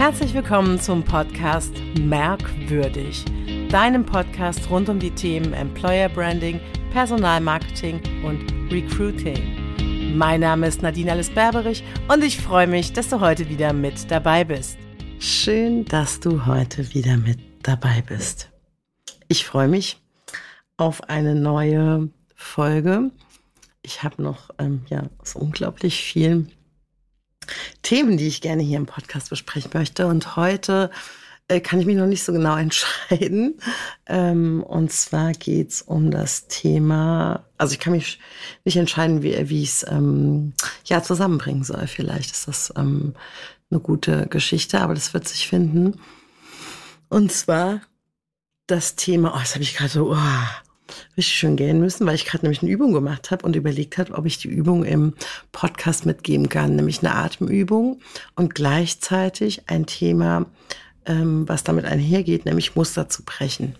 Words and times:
Herzlich 0.00 0.32
willkommen 0.32 0.80
zum 0.80 1.04
Podcast 1.04 1.74
Merkwürdig, 1.98 3.22
deinem 3.68 4.06
Podcast 4.06 4.70
rund 4.70 4.88
um 4.88 4.98
die 4.98 5.10
Themen 5.10 5.52
Employer 5.52 6.08
Branding, 6.08 6.58
Personalmarketing 6.90 8.00
und 8.24 8.50
Recruiting. 8.72 10.16
Mein 10.16 10.40
Name 10.40 10.68
ist 10.68 10.80
Nadine 10.80 11.12
Alice 11.12 11.28
Berberich 11.28 11.84
und 12.08 12.24
ich 12.24 12.38
freue 12.40 12.66
mich, 12.66 12.94
dass 12.94 13.10
du 13.10 13.20
heute 13.20 13.50
wieder 13.50 13.74
mit 13.74 14.10
dabei 14.10 14.42
bist. 14.42 14.78
Schön, 15.18 15.84
dass 15.84 16.18
du 16.18 16.46
heute 16.46 16.94
wieder 16.94 17.18
mit 17.18 17.38
dabei 17.62 18.00
bist. 18.00 18.50
Ich 19.28 19.44
freue 19.44 19.68
mich 19.68 20.00
auf 20.78 21.10
eine 21.10 21.34
neue 21.34 22.08
Folge. 22.34 23.10
Ich 23.82 24.02
habe 24.02 24.22
noch 24.22 24.48
ähm, 24.58 24.80
ja, 24.88 25.02
so 25.22 25.40
unglaublich 25.40 26.02
viel 26.02 26.46
Themen, 27.82 28.16
die 28.16 28.28
ich 28.28 28.40
gerne 28.40 28.62
hier 28.62 28.78
im 28.78 28.86
Podcast 28.86 29.30
besprechen 29.30 29.70
möchte. 29.74 30.06
Und 30.06 30.36
heute 30.36 30.90
äh, 31.50 31.60
kann 31.60 31.80
ich 31.80 31.86
mich 31.86 31.96
noch 31.96 32.06
nicht 32.06 32.22
so 32.22 32.32
genau 32.32 32.56
entscheiden. 32.58 33.58
Ähm, 34.06 34.62
und 34.62 34.92
zwar 34.92 35.32
geht 35.32 35.70
es 35.70 35.82
um 35.82 36.10
das 36.10 36.46
Thema, 36.46 37.44
also 37.58 37.72
ich 37.72 37.80
kann 37.80 37.92
mich 37.92 38.20
nicht 38.64 38.76
entscheiden, 38.76 39.22
wie, 39.22 39.48
wie 39.48 39.62
ich 39.62 39.70
es 39.70 39.86
ähm, 39.88 40.52
ja, 40.84 41.02
zusammenbringen 41.02 41.64
soll. 41.64 41.86
Vielleicht 41.86 42.30
ist 42.30 42.48
das 42.48 42.72
ähm, 42.76 43.14
eine 43.70 43.80
gute 43.80 44.26
Geschichte, 44.28 44.80
aber 44.80 44.94
das 44.94 45.12
wird 45.12 45.26
sich 45.26 45.48
finden. 45.48 46.00
Und 47.08 47.32
zwar 47.32 47.80
das 48.66 48.94
Thema, 48.94 49.34
oh, 49.34 49.38
das 49.38 49.54
habe 49.54 49.64
ich 49.64 49.76
gerade 49.76 49.90
so, 49.90 50.12
oh, 50.12 50.69
richtig 51.16 51.36
schön 51.36 51.56
gehen 51.56 51.80
müssen, 51.80 52.06
weil 52.06 52.14
ich 52.14 52.24
gerade 52.24 52.44
nämlich 52.44 52.62
eine 52.62 52.70
Übung 52.70 52.92
gemacht 52.92 53.30
habe 53.30 53.44
und 53.44 53.56
überlegt 53.56 53.98
habe, 53.98 54.14
ob 54.14 54.26
ich 54.26 54.38
die 54.38 54.48
Übung 54.48 54.84
im 54.84 55.14
Podcast 55.52 56.06
mitgeben 56.06 56.48
kann, 56.48 56.76
nämlich 56.76 57.00
eine 57.00 57.14
Atemübung 57.14 58.00
und 58.36 58.54
gleichzeitig 58.54 59.68
ein 59.68 59.86
Thema, 59.86 60.46
ähm, 61.06 61.48
was 61.48 61.64
damit 61.64 61.84
einhergeht, 61.84 62.44
nämlich 62.44 62.76
Muster 62.76 63.08
zu 63.08 63.24
brechen. 63.24 63.76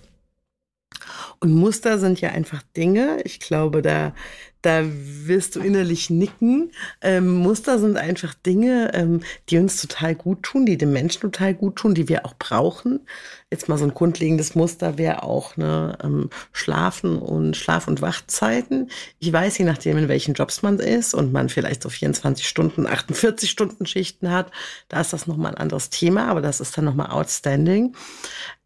Und 1.41 1.55
Muster 1.55 1.99
sind 1.99 2.21
ja 2.21 2.31
einfach 2.31 2.63
Dinge. 2.77 3.21
Ich 3.25 3.41
glaube, 3.41 3.83
da 3.83 4.15
da 4.63 4.83
wirst 4.85 5.57
du 5.57 5.61
innerlich 5.61 6.11
nicken. 6.11 6.73
Ähm, 7.01 7.37
Muster 7.37 7.79
sind 7.79 7.97
einfach 7.97 8.35
Dinge, 8.35 8.91
ähm, 8.95 9.23
die 9.49 9.59
uns 9.59 9.81
total 9.81 10.15
gut 10.15 10.43
tun, 10.43 10.67
die 10.67 10.77
dem 10.77 10.93
Menschen 10.93 11.21
total 11.23 11.55
gut 11.55 11.77
tun, 11.77 11.95
die 11.95 12.09
wir 12.09 12.27
auch 12.27 12.35
brauchen. 12.35 13.01
Jetzt 13.51 13.69
mal 13.69 13.79
so 13.79 13.85
ein 13.85 13.95
grundlegendes 13.95 14.55
Muster 14.55 14.99
wäre 14.99 15.23
auch 15.23 15.57
ne, 15.57 15.97
ähm, 16.03 16.31
Schlafen 16.53 17.19
und 17.19 17.57
Schlaf- 17.57 17.89
und 17.89 18.03
Wachzeiten. 18.03 18.91
Ich 19.19 19.33
weiß, 19.33 19.59
je 19.59 19.65
nachdem, 19.65 19.97
in 19.97 20.09
welchen 20.09 20.35
Jobs 20.35 20.63
man 20.63 20.79
ist 20.79 21.15
und 21.15 21.33
man 21.33 21.49
vielleicht 21.49 21.83
so 21.83 21.89
24 21.89 22.47
Stunden, 22.47 22.87
48 22.87 23.51
Stunden 23.51 23.87
Schichten 23.87 24.31
hat, 24.31 24.51
da 24.89 25.01
ist 25.01 25.13
das 25.13 25.27
nochmal 25.27 25.53
ein 25.53 25.59
anderes 25.59 25.91
Thema, 25.91 26.29
aber 26.29 26.43
das 26.43 26.61
ist 26.61 26.77
dann 26.77 26.85
nochmal 26.85 27.11
outstanding. 27.11 27.95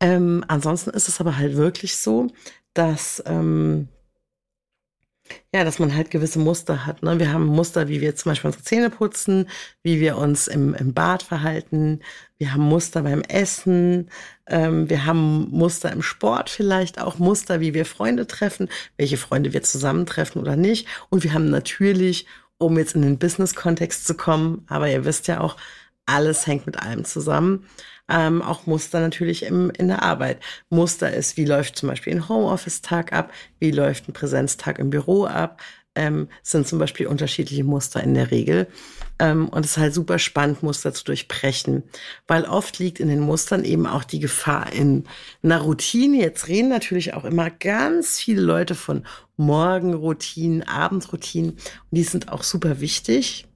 Ähm, 0.00 0.44
ansonsten 0.48 0.90
ist 0.90 1.08
es 1.08 1.20
aber 1.20 1.36
halt 1.36 1.56
wirklich 1.56 1.96
so, 1.96 2.28
dass... 2.74 3.22
Ähm, 3.26 3.88
ja, 5.54 5.64
dass 5.64 5.78
man 5.78 5.94
halt 5.94 6.10
gewisse 6.10 6.38
Muster 6.38 6.84
hat. 6.84 7.02
Ne? 7.02 7.18
Wir 7.18 7.32
haben 7.32 7.46
Muster, 7.46 7.88
wie 7.88 8.00
wir 8.00 8.14
zum 8.16 8.30
Beispiel 8.30 8.48
unsere 8.48 8.64
Zähne 8.64 8.90
putzen, 8.90 9.48
wie 9.82 10.00
wir 10.00 10.18
uns 10.18 10.48
im, 10.48 10.74
im 10.74 10.92
Bad 10.92 11.22
verhalten. 11.22 12.00
Wir 12.38 12.52
haben 12.52 12.64
Muster 12.64 13.02
beim 13.02 13.22
Essen. 13.22 14.10
Ähm, 14.46 14.90
wir 14.90 15.06
haben 15.06 15.48
Muster 15.50 15.92
im 15.92 16.02
Sport 16.02 16.50
vielleicht 16.50 17.00
auch. 17.00 17.18
Muster, 17.18 17.60
wie 17.60 17.72
wir 17.72 17.86
Freunde 17.86 18.26
treffen, 18.26 18.68
welche 18.96 19.16
Freunde 19.16 19.52
wir 19.52 19.62
zusammentreffen 19.62 20.42
oder 20.42 20.56
nicht. 20.56 20.86
Und 21.08 21.24
wir 21.24 21.32
haben 21.32 21.50
natürlich, 21.50 22.26
um 22.58 22.76
jetzt 22.76 22.94
in 22.94 23.02
den 23.02 23.18
Business-Kontext 23.18 24.06
zu 24.06 24.14
kommen, 24.14 24.64
aber 24.68 24.90
ihr 24.90 25.04
wisst 25.04 25.28
ja 25.28 25.40
auch, 25.40 25.56
alles 26.06 26.46
hängt 26.46 26.66
mit 26.66 26.80
allem 26.80 27.04
zusammen 27.04 27.66
ähm, 28.08 28.42
auch 28.42 28.66
Muster 28.66 29.00
natürlich 29.00 29.44
im, 29.44 29.70
in 29.70 29.88
der 29.88 30.02
Arbeit. 30.02 30.40
Muster 30.68 31.12
ist, 31.12 31.36
wie 31.36 31.44
läuft 31.44 31.76
zum 31.76 31.88
Beispiel 31.88 32.14
ein 32.14 32.28
Homeoffice-Tag 32.28 33.12
ab, 33.12 33.32
wie 33.60 33.70
läuft 33.70 34.08
ein 34.08 34.12
Präsenztag 34.12 34.78
im 34.78 34.90
Büro 34.90 35.24
ab, 35.24 35.62
ähm, 35.94 36.28
sind 36.42 36.66
zum 36.66 36.78
Beispiel 36.78 37.06
unterschiedliche 37.06 37.64
Muster 37.64 38.02
in 38.02 38.14
der 38.14 38.30
Regel. 38.30 38.66
Ähm, 39.20 39.48
und 39.48 39.64
es 39.64 39.72
ist 39.72 39.78
halt 39.78 39.94
super 39.94 40.18
spannend, 40.18 40.62
Muster 40.62 40.92
zu 40.92 41.04
durchbrechen, 41.04 41.84
weil 42.26 42.44
oft 42.44 42.78
liegt 42.78 43.00
in 43.00 43.08
den 43.08 43.20
Mustern 43.20 43.64
eben 43.64 43.86
auch 43.86 44.04
die 44.04 44.18
Gefahr 44.18 44.72
in 44.72 45.04
einer 45.42 45.60
Routine. 45.60 46.18
Jetzt 46.18 46.48
reden 46.48 46.68
natürlich 46.68 47.14
auch 47.14 47.24
immer 47.24 47.48
ganz 47.48 48.18
viele 48.18 48.42
Leute 48.42 48.74
von 48.74 49.06
Morgenroutinen, 49.36 50.64
Abendroutinen 50.64 51.52
und 51.52 51.60
die 51.92 52.02
sind 52.02 52.30
auch 52.30 52.42
super 52.42 52.80
wichtig, 52.80 53.46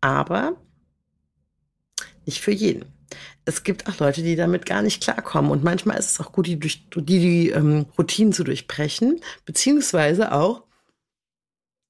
aber 0.00 0.56
nicht 2.26 2.40
für 2.40 2.52
jeden 2.52 2.84
es 3.44 3.62
gibt 3.62 3.86
auch 3.88 3.98
Leute, 3.98 4.22
die 4.22 4.36
damit 4.36 4.66
gar 4.66 4.82
nicht 4.82 5.02
klarkommen. 5.02 5.50
Und 5.50 5.64
manchmal 5.64 5.98
ist 5.98 6.12
es 6.12 6.20
auch 6.20 6.32
gut, 6.32 6.46
die, 6.46 6.58
durch, 6.58 6.88
die, 6.94 7.02
die 7.02 7.50
ähm, 7.50 7.86
Routinen 7.96 8.32
zu 8.32 8.44
durchbrechen, 8.44 9.20
beziehungsweise 9.44 10.32
auch 10.32 10.64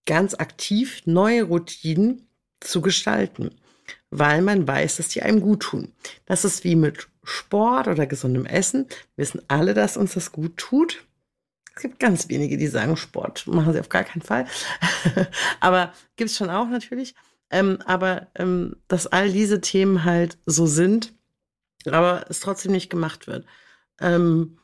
ganz 0.04 0.34
aktiv 0.34 1.02
neue 1.06 1.44
Routinen 1.44 2.28
zu 2.60 2.80
gestalten, 2.80 3.50
weil 4.10 4.42
man 4.42 4.68
weiß, 4.68 4.98
dass 4.98 5.08
die 5.08 5.22
einem 5.22 5.40
gut 5.40 5.60
tun. 5.60 5.92
Das 6.26 6.44
ist 6.44 6.62
wie 6.62 6.76
mit 6.76 7.08
Sport 7.24 7.88
oder 7.88 8.06
gesundem 8.06 8.46
Essen. 8.46 8.86
Wir 9.16 9.22
wissen 9.22 9.42
alle, 9.48 9.74
dass 9.74 9.96
uns 9.96 10.14
das 10.14 10.32
gut 10.32 10.56
tut. 10.58 11.04
Es 11.74 11.82
gibt 11.82 11.98
ganz 11.98 12.28
wenige, 12.28 12.56
die 12.56 12.68
sagen, 12.68 12.96
Sport 12.96 13.46
machen 13.46 13.72
sie 13.72 13.80
auf 13.80 13.88
gar 13.88 14.04
keinen 14.04 14.22
Fall. 14.22 14.46
aber 15.60 15.92
gibt 16.16 16.30
es 16.30 16.36
schon 16.36 16.50
auch 16.50 16.68
natürlich. 16.68 17.14
Ähm, 17.50 17.78
aber 17.84 18.28
ähm, 18.34 18.76
dass 18.88 19.06
all 19.06 19.30
diese 19.30 19.60
Themen 19.60 20.04
halt 20.04 20.38
so 20.46 20.66
sind, 20.66 21.14
aber 21.86 22.24
es 22.28 22.40
trotzdem 22.40 22.72
nicht 22.72 22.90
gemacht 22.90 23.26
wird. 23.26 23.46
Ähm, 24.00 24.58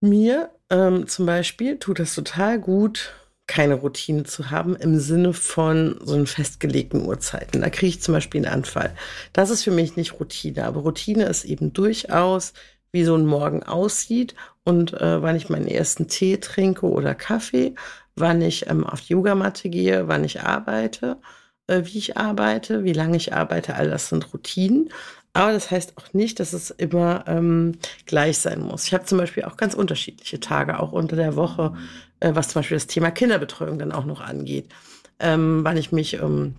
mir 0.00 0.50
ähm, 0.70 1.06
zum 1.06 1.26
Beispiel 1.26 1.78
tut 1.78 1.98
es 2.00 2.14
total 2.14 2.60
gut, 2.60 3.14
keine 3.46 3.74
Routine 3.74 4.24
zu 4.24 4.50
haben 4.50 4.76
im 4.76 4.98
Sinne 4.98 5.32
von 5.32 5.98
so 6.02 6.14
einen 6.14 6.26
festgelegten 6.26 7.04
Uhrzeiten. 7.04 7.60
Da 7.60 7.68
kriege 7.68 7.88
ich 7.88 8.02
zum 8.02 8.14
Beispiel 8.14 8.44
einen 8.44 8.54
Anfall. 8.54 8.94
Das 9.32 9.50
ist 9.50 9.64
für 9.64 9.70
mich 9.70 9.96
nicht 9.96 10.18
Routine, 10.18 10.64
aber 10.64 10.80
Routine 10.80 11.24
ist 11.24 11.44
eben 11.44 11.72
durchaus, 11.72 12.54
wie 12.92 13.04
so 13.04 13.16
ein 13.16 13.26
Morgen 13.26 13.62
aussieht 13.62 14.34
und 14.64 14.94
äh, 14.94 15.20
wann 15.20 15.36
ich 15.36 15.50
meinen 15.50 15.66
ersten 15.66 16.08
Tee 16.08 16.38
trinke 16.38 16.86
oder 16.86 17.14
Kaffee, 17.14 17.74
wann 18.16 18.42
ich 18.42 18.68
ähm, 18.68 18.84
auf 18.84 19.00
die 19.00 19.12
Yogamatte 19.14 19.68
gehe, 19.68 20.08
wann 20.08 20.24
ich 20.24 20.40
arbeite 20.42 21.18
äh, 21.66 21.82
wie 21.84 21.98
ich 21.98 22.16
arbeite, 22.16 22.84
wie 22.84 22.92
lange 22.92 23.16
ich 23.16 23.32
arbeite, 23.32 23.74
all 23.74 23.90
das 23.90 24.08
sind 24.08 24.32
Routinen. 24.32 24.90
Aber 25.32 25.52
das 25.52 25.70
heißt 25.70 25.94
auch 25.96 26.12
nicht, 26.12 26.38
dass 26.38 26.52
es 26.52 26.70
immer 26.70 27.24
ähm, 27.26 27.72
gleich 28.06 28.38
sein 28.38 28.60
muss. 28.60 28.86
Ich 28.86 28.94
habe 28.94 29.04
zum 29.04 29.18
Beispiel 29.18 29.44
auch 29.44 29.56
ganz 29.56 29.74
unterschiedliche 29.74 30.38
Tage, 30.38 30.78
auch 30.78 30.92
unter 30.92 31.16
der 31.16 31.34
Woche, 31.34 31.74
äh, 32.20 32.34
was 32.34 32.48
zum 32.48 32.60
Beispiel 32.60 32.76
das 32.76 32.86
Thema 32.86 33.10
Kinderbetreuung 33.10 33.78
dann 33.78 33.92
auch 33.92 34.04
noch 34.04 34.20
angeht. 34.20 34.68
Ähm, 35.18 35.60
wann 35.64 35.76
ich 35.76 35.90
mich 35.90 36.14
ähm, 36.14 36.56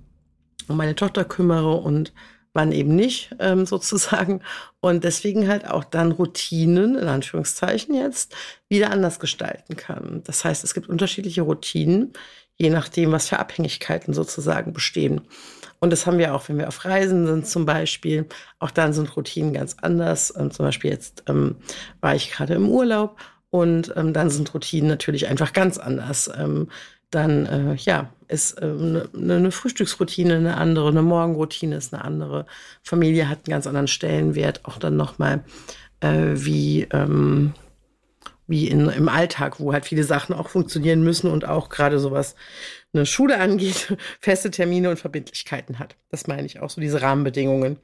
um 0.67 0.77
meine 0.77 0.95
Tochter 0.95 1.23
kümmere 1.23 1.75
und 1.75 2.13
wann 2.55 2.71
eben 2.71 2.95
nicht, 2.95 3.35
ähm, 3.39 3.65
sozusagen. 3.65 4.41
Und 4.79 5.03
deswegen 5.03 5.47
halt 5.47 5.69
auch 5.69 5.83
dann 5.83 6.11
Routinen, 6.11 6.95
in 6.95 7.07
Anführungszeichen 7.07 7.93
jetzt, 7.95 8.35
wieder 8.69 8.91
anders 8.91 9.19
gestalten 9.19 9.75
kann. 9.75 10.21
Das 10.23 10.43
heißt, 10.43 10.63
es 10.63 10.73
gibt 10.73 10.89
unterschiedliche 10.89 11.43
Routinen, 11.43 12.13
je 12.57 12.69
nachdem, 12.69 13.11
was 13.11 13.29
für 13.29 13.39
Abhängigkeiten 13.39 14.13
sozusagen 14.13 14.73
bestehen. 14.73 15.21
Und 15.79 15.91
das 15.91 16.07
haben 16.07 16.17
wir 16.17 16.33
auch, 16.33 16.47
wenn 16.47 16.57
wir 16.57 16.67
auf 16.67 16.85
Reisen 16.85 17.27
sind 17.27 17.47
zum 17.47 17.65
Beispiel. 17.65 18.27
Auch 18.59 18.71
dann 18.71 18.93
sind 18.93 19.15
Routinen 19.15 19.53
ganz 19.53 19.75
anders. 19.81 20.31
Und 20.31 20.53
zum 20.53 20.65
Beispiel 20.65 20.89
jetzt 20.89 21.23
ähm, 21.27 21.57
war 22.01 22.15
ich 22.15 22.31
gerade 22.31 22.53
im 22.53 22.69
Urlaub 22.69 23.19
und 23.49 23.93
ähm, 23.95 24.13
dann 24.13 24.29
sind 24.29 24.53
Routinen 24.53 24.89
natürlich 24.89 25.27
einfach 25.27 25.53
ganz 25.53 25.77
anders. 25.77 26.29
Ähm, 26.35 26.69
dann 27.11 27.45
äh, 27.45 27.75
ja, 27.75 28.09
ist 28.27 28.61
eine, 28.61 29.09
ähm, 29.13 29.31
eine 29.31 29.51
Frühstücksroutine 29.51 30.35
eine 30.35 30.57
andere, 30.57 30.89
eine 30.89 31.01
Morgenroutine 31.01 31.75
ist 31.75 31.93
eine 31.93 32.03
andere. 32.03 32.45
Familie 32.83 33.29
hat 33.29 33.39
einen 33.39 33.51
ganz 33.51 33.67
anderen 33.67 33.87
Stellenwert, 33.87 34.65
auch 34.65 34.77
dann 34.77 34.95
nochmal 34.95 35.43
äh, 36.01 36.33
wie 36.35 36.87
ähm, 36.91 37.53
wie 38.47 38.67
in, 38.67 38.87
im 38.89 39.09
Alltag, 39.09 39.59
wo 39.59 39.73
halt 39.73 39.85
viele 39.85 40.03
Sachen 40.03 40.35
auch 40.35 40.49
funktionieren 40.49 41.03
müssen 41.03 41.31
und 41.31 41.45
auch 41.45 41.69
gerade 41.69 41.99
sowas 41.99 42.35
eine 42.93 43.05
Schule 43.05 43.39
angeht, 43.39 43.95
feste 44.21 44.51
Termine 44.51 44.89
und 44.89 44.99
Verbindlichkeiten 44.99 45.79
hat. 45.79 45.95
Das 46.09 46.27
meine 46.27 46.45
ich 46.45 46.59
auch, 46.59 46.69
so 46.69 46.81
diese 46.81 47.01
Rahmenbedingungen. 47.01 47.77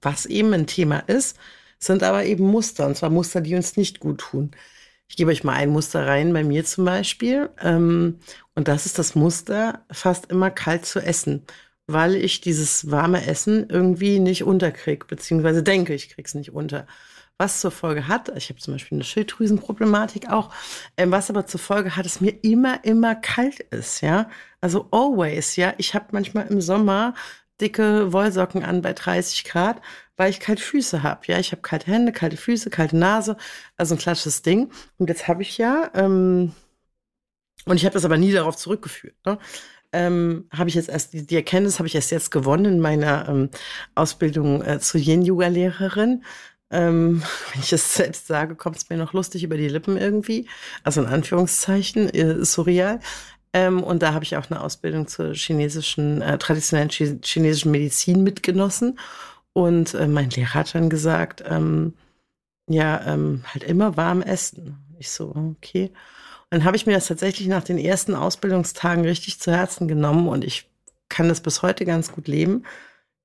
Was 0.00 0.26
eben 0.26 0.52
ein 0.54 0.66
Thema 0.66 1.00
ist, 1.00 1.36
sind 1.78 2.02
aber 2.02 2.24
eben 2.24 2.44
Muster, 2.44 2.86
und 2.86 2.96
zwar 2.96 3.10
Muster, 3.10 3.40
die 3.40 3.54
uns 3.54 3.76
nicht 3.76 4.00
gut 4.00 4.18
tun. 4.18 4.52
Ich 5.08 5.16
gebe 5.16 5.30
euch 5.30 5.44
mal 5.44 5.54
ein 5.54 5.70
Muster 5.70 6.06
rein, 6.06 6.32
bei 6.32 6.44
mir 6.44 6.64
zum 6.64 6.84
Beispiel. 6.84 7.50
Ähm, 7.60 8.18
und 8.54 8.68
das 8.68 8.86
ist 8.86 8.98
das 8.98 9.14
Muster, 9.14 9.84
fast 9.90 10.30
immer 10.30 10.50
kalt 10.50 10.84
zu 10.86 11.00
essen, 11.00 11.44
weil 11.86 12.14
ich 12.14 12.40
dieses 12.40 12.90
warme 12.90 13.26
Essen 13.26 13.68
irgendwie 13.70 14.20
nicht 14.20 14.44
unterkrieg, 14.44 15.06
beziehungsweise 15.06 15.62
denke, 15.62 15.94
ich 15.94 16.10
krieg's 16.10 16.34
nicht 16.34 16.52
unter 16.52 16.86
was 17.38 17.60
zur 17.60 17.70
Folge 17.70 18.08
hat, 18.08 18.36
ich 18.36 18.50
habe 18.50 18.58
zum 18.58 18.74
Beispiel 18.74 18.96
eine 18.96 19.04
Schilddrüsenproblematik 19.04 20.28
auch, 20.28 20.52
ähm, 20.96 21.12
was 21.12 21.30
aber 21.30 21.46
zur 21.46 21.60
Folge 21.60 21.96
hat, 21.96 22.04
dass 22.04 22.20
mir 22.20 22.32
immer, 22.42 22.84
immer 22.84 23.14
kalt 23.14 23.60
ist, 23.60 24.00
ja. 24.00 24.28
Also 24.60 24.88
always, 24.90 25.54
ja. 25.56 25.72
Ich 25.78 25.94
habe 25.94 26.06
manchmal 26.10 26.48
im 26.48 26.60
Sommer 26.60 27.14
dicke 27.60 28.12
Wollsocken 28.12 28.64
an 28.64 28.82
bei 28.82 28.92
30 28.92 29.44
Grad, 29.44 29.80
weil 30.18 30.30
ich 30.30 30.40
kalte 30.40 30.62
Füße 30.62 31.02
habe. 31.02 31.22
Ja, 31.26 31.38
ich 31.38 31.52
habe 31.52 31.62
kalte 31.62 31.90
Hände, 31.90 32.12
kalte 32.12 32.36
Füße, 32.36 32.68
kalte 32.68 32.98
Nase, 32.98 33.38
also 33.78 33.94
ein 33.94 33.98
klassisches 33.98 34.42
Ding. 34.42 34.70
Und 34.98 35.08
jetzt 35.08 35.28
habe 35.28 35.40
ich 35.40 35.56
ja, 35.56 35.90
ähm, 35.94 36.52
und 37.64 37.76
ich 37.76 37.84
habe 37.86 37.94
das 37.94 38.04
aber 38.04 38.18
nie 38.18 38.32
darauf 38.32 38.56
zurückgeführt. 38.56 39.16
Ne? 39.24 39.38
ähm, 39.92 40.48
habe 40.52 40.68
ich 40.68 40.74
jetzt 40.74 40.88
erst, 40.88 41.12
die, 41.12 41.34
Erkenntnis 41.34 41.78
habe 41.78 41.86
ich 41.86 41.94
erst 41.94 42.10
jetzt 42.10 42.30
gewonnen 42.30 42.66
in 42.66 42.80
meiner 42.80 43.28
ähm, 43.28 43.50
Ausbildung 43.94 44.62
äh, 44.62 44.80
zur 44.80 45.00
Yin-Yoga-Lehrerin. 45.00 46.24
Ähm, 46.70 47.22
wenn 47.52 47.62
ich 47.62 47.72
es 47.72 47.94
selbst 47.94 48.26
sage, 48.26 48.54
kommt 48.54 48.76
es 48.76 48.88
mir 48.90 48.96
noch 48.96 49.12
lustig 49.12 49.44
über 49.44 49.56
die 49.56 49.68
Lippen 49.68 49.96
irgendwie. 49.96 50.46
Also 50.84 51.00
in 51.02 51.06
Anführungszeichen, 51.06 52.10
äh, 52.10 52.44
surreal. 52.44 53.00
Ähm, 53.54 53.82
und 53.82 54.02
da 54.02 54.12
habe 54.12 54.24
ich 54.24 54.36
auch 54.36 54.50
eine 54.50 54.60
Ausbildung 54.60 55.08
zur 55.08 55.32
chinesischen, 55.34 56.20
äh, 56.20 56.36
traditionellen 56.36 56.90
chinesischen 56.90 57.70
Medizin 57.70 58.22
mitgenossen. 58.22 58.98
Und 59.60 59.94
äh, 59.94 60.06
mein 60.06 60.30
Lehrer 60.30 60.54
hat 60.54 60.74
dann 60.74 60.88
gesagt, 60.88 61.42
ähm, 61.46 61.94
ja, 62.68 63.04
ähm, 63.06 63.42
halt 63.52 63.64
immer 63.64 63.96
warm 63.96 64.22
essen. 64.22 64.78
Ich 64.98 65.10
so, 65.10 65.32
okay 65.34 65.90
dann 66.50 66.64
habe 66.64 66.76
ich 66.76 66.86
mir 66.86 66.94
das 66.94 67.06
tatsächlich 67.06 67.48
nach 67.48 67.64
den 67.64 67.78
ersten 67.78 68.14
Ausbildungstagen 68.14 69.04
richtig 69.04 69.40
zu 69.40 69.52
Herzen 69.52 69.88
genommen 69.88 70.28
und 70.28 70.44
ich 70.44 70.70
kann 71.08 71.28
das 71.28 71.40
bis 71.40 71.62
heute 71.62 71.84
ganz 71.84 72.12
gut 72.12 72.28
leben, 72.28 72.64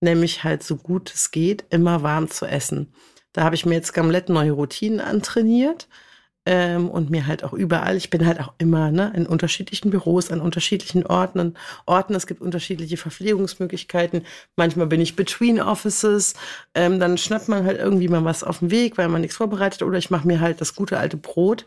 nämlich 0.02 0.44
halt 0.44 0.64
so 0.64 0.76
gut 0.76 1.14
es 1.14 1.32
geht, 1.32 1.66
immer 1.70 2.04
warm 2.04 2.30
zu 2.30 2.46
essen. 2.46 2.94
Da 3.32 3.44
habe 3.44 3.56
ich 3.56 3.66
mir 3.66 3.76
jetzt 3.76 3.94
komplett 3.94 4.30
neue 4.30 4.52
Routinen 4.52 5.00
antrainiert 5.00 5.88
ähm, 6.46 6.90
und 6.90 7.10
mir 7.10 7.26
halt 7.26 7.44
auch 7.44 7.54
überall, 7.54 7.96
ich 7.96 8.10
bin 8.10 8.26
halt 8.26 8.40
auch 8.40 8.54
immer 8.58 8.92
ne, 8.92 9.14
in 9.16 9.26
unterschiedlichen 9.26 9.92
Büros, 9.92 10.32
an 10.32 10.42
unterschiedlichen 10.42 11.06
Orten, 11.06 11.56
Orten. 11.86 12.16
Es 12.16 12.28
gibt 12.28 12.42
unterschiedliche 12.42 12.98
Verpflegungsmöglichkeiten. 12.98 14.26
Manchmal 14.56 14.88
bin 14.88 15.02
ich 15.02 15.16
between 15.16 15.62
Offices. 15.62 16.34
Ähm, 16.76 17.00
dann 17.00 17.18
schnappt 17.18 17.48
man 17.48 17.66
halt 17.66 17.80
irgendwie 17.80 18.08
mal 18.10 18.26
was 18.26 18.44
auf 18.44 18.60
dem 18.60 18.72
Weg, 18.72 18.98
weil 18.98 19.08
man 19.08 19.22
nichts 19.22 19.38
vorbereitet. 19.38 19.84
Oder 19.84 19.98
ich 19.98 20.10
mache 20.10 20.28
mir 20.28 20.40
halt 20.42 20.60
das 20.62 20.76
gute 20.76 20.98
alte 20.98 21.18
Brot 21.18 21.66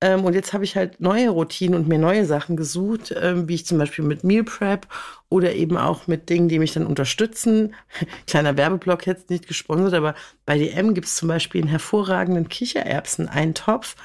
ähm, 0.00 0.24
und 0.24 0.34
jetzt 0.34 0.52
habe 0.52 0.62
ich 0.62 0.76
halt 0.76 1.00
neue 1.00 1.28
Routinen 1.28 1.74
und 1.74 1.88
mir 1.88 1.98
neue 1.98 2.24
Sachen 2.24 2.56
gesucht, 2.56 3.12
ähm, 3.20 3.48
wie 3.48 3.56
ich 3.56 3.66
zum 3.66 3.78
Beispiel 3.78 4.04
mit 4.04 4.22
Meal 4.22 4.44
Prep 4.44 4.86
oder 5.28 5.54
eben 5.54 5.76
auch 5.76 6.06
mit 6.06 6.30
Dingen, 6.30 6.48
die 6.48 6.60
mich 6.60 6.72
dann 6.72 6.86
unterstützen. 6.86 7.74
Kleiner 8.28 8.56
Werbeblock 8.56 9.08
jetzt 9.08 9.28
nicht 9.28 9.48
gesponsert, 9.48 9.94
aber 9.94 10.14
bei 10.46 10.56
DM 10.56 10.94
gibt 10.94 11.08
es 11.08 11.16
zum 11.16 11.26
Beispiel 11.26 11.62
einen 11.62 11.70
hervorragenden 11.70 12.48
Kichererbsen-Eintopf 12.48 13.96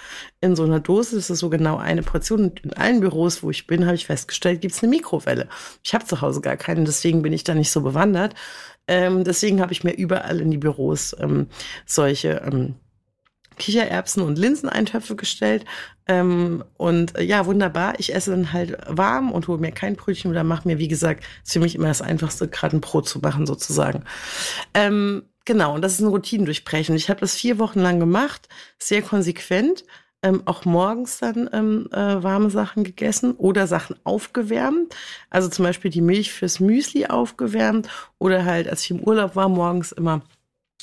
in 0.41 0.55
so 0.55 0.63
einer 0.63 0.79
Dose. 0.79 1.15
Das 1.15 1.29
ist 1.29 1.39
so 1.39 1.51
genau 1.51 1.77
eine 1.77 2.01
Portion. 2.01 2.45
Und 2.45 2.61
in 2.61 2.73
allen 2.73 2.99
Büros, 2.99 3.43
wo 3.43 3.51
ich 3.51 3.67
bin, 3.67 3.85
habe 3.85 3.95
ich 3.95 4.07
festgestellt, 4.07 4.61
gibt 4.61 4.73
es 4.73 4.81
eine 4.81 4.89
Mikrowelle. 4.89 5.47
Ich 5.83 5.93
habe 5.93 6.05
zu 6.05 6.21
Hause 6.21 6.41
gar 6.41 6.57
keine, 6.57 6.85
deswegen 6.85 7.21
bin 7.21 7.33
ich 7.33 7.43
da 7.43 7.53
nicht 7.53 7.71
so 7.71 7.81
bewandert. 7.81 8.33
Ähm, 8.87 9.23
deswegen 9.23 9.61
habe 9.61 9.71
ich 9.71 9.83
mir 9.83 9.93
überall 9.93 10.41
in 10.41 10.49
die 10.49 10.57
Büros 10.57 11.15
ähm, 11.19 11.47
solche 11.85 12.41
ähm, 12.45 12.75
Kichererbsen 13.57 14.23
und 14.23 14.37
Linseneintöpfe 14.37 15.15
gestellt. 15.15 15.65
Ähm, 16.07 16.63
und 16.77 17.17
äh, 17.17 17.23
ja, 17.23 17.45
wunderbar. 17.45 17.93
Ich 17.99 18.13
esse 18.13 18.31
dann 18.31 18.53
halt 18.53 18.77
warm 18.87 19.31
und 19.31 19.47
hole 19.47 19.59
mir 19.59 19.71
kein 19.71 19.95
Brötchen 19.95 20.31
oder 20.31 20.43
mache 20.43 20.67
mir, 20.67 20.79
wie 20.79 20.87
gesagt, 20.87 21.23
ist 21.43 21.53
für 21.53 21.59
mich 21.59 21.75
immer 21.75 21.87
das 21.87 22.01
Einfachste, 22.01 22.47
gerade 22.47 22.77
ein 22.77 22.81
Brot 22.81 23.07
zu 23.07 23.19
machen, 23.19 23.45
sozusagen. 23.45 24.03
Ähm, 24.73 25.23
genau, 25.45 25.75
und 25.75 25.81
das 25.81 25.93
ist 25.93 26.01
ein 26.01 26.07
Routinendurchbrechen. 26.07 26.95
Ich 26.95 27.09
habe 27.09 27.21
das 27.21 27.35
vier 27.35 27.59
Wochen 27.59 27.79
lang 27.79 27.99
gemacht, 27.99 28.49
sehr 28.79 29.01
konsequent. 29.01 29.85
Ähm, 30.23 30.43
auch 30.45 30.63
morgens 30.63 31.19
dann 31.19 31.49
ähm, 31.51 31.89
äh, 31.91 32.23
warme 32.23 32.49
Sachen 32.49 32.85
gegessen 32.85 33.33
oder 33.33 33.67
Sachen 33.67 33.97
aufgewärmt. 34.05 34.95
Also 35.29 35.49
zum 35.49 35.65
Beispiel 35.65 35.91
die 35.91 35.99
Milch 36.01 36.31
fürs 36.31 36.61
Müsli 36.61 37.07
aufgewärmt 37.07 37.89
oder 38.19 38.45
halt, 38.45 38.69
als 38.69 38.83
ich 38.83 38.91
im 38.91 39.01
Urlaub 39.01 39.35
war, 39.35 39.49
morgens 39.49 39.91
immer 39.91 40.21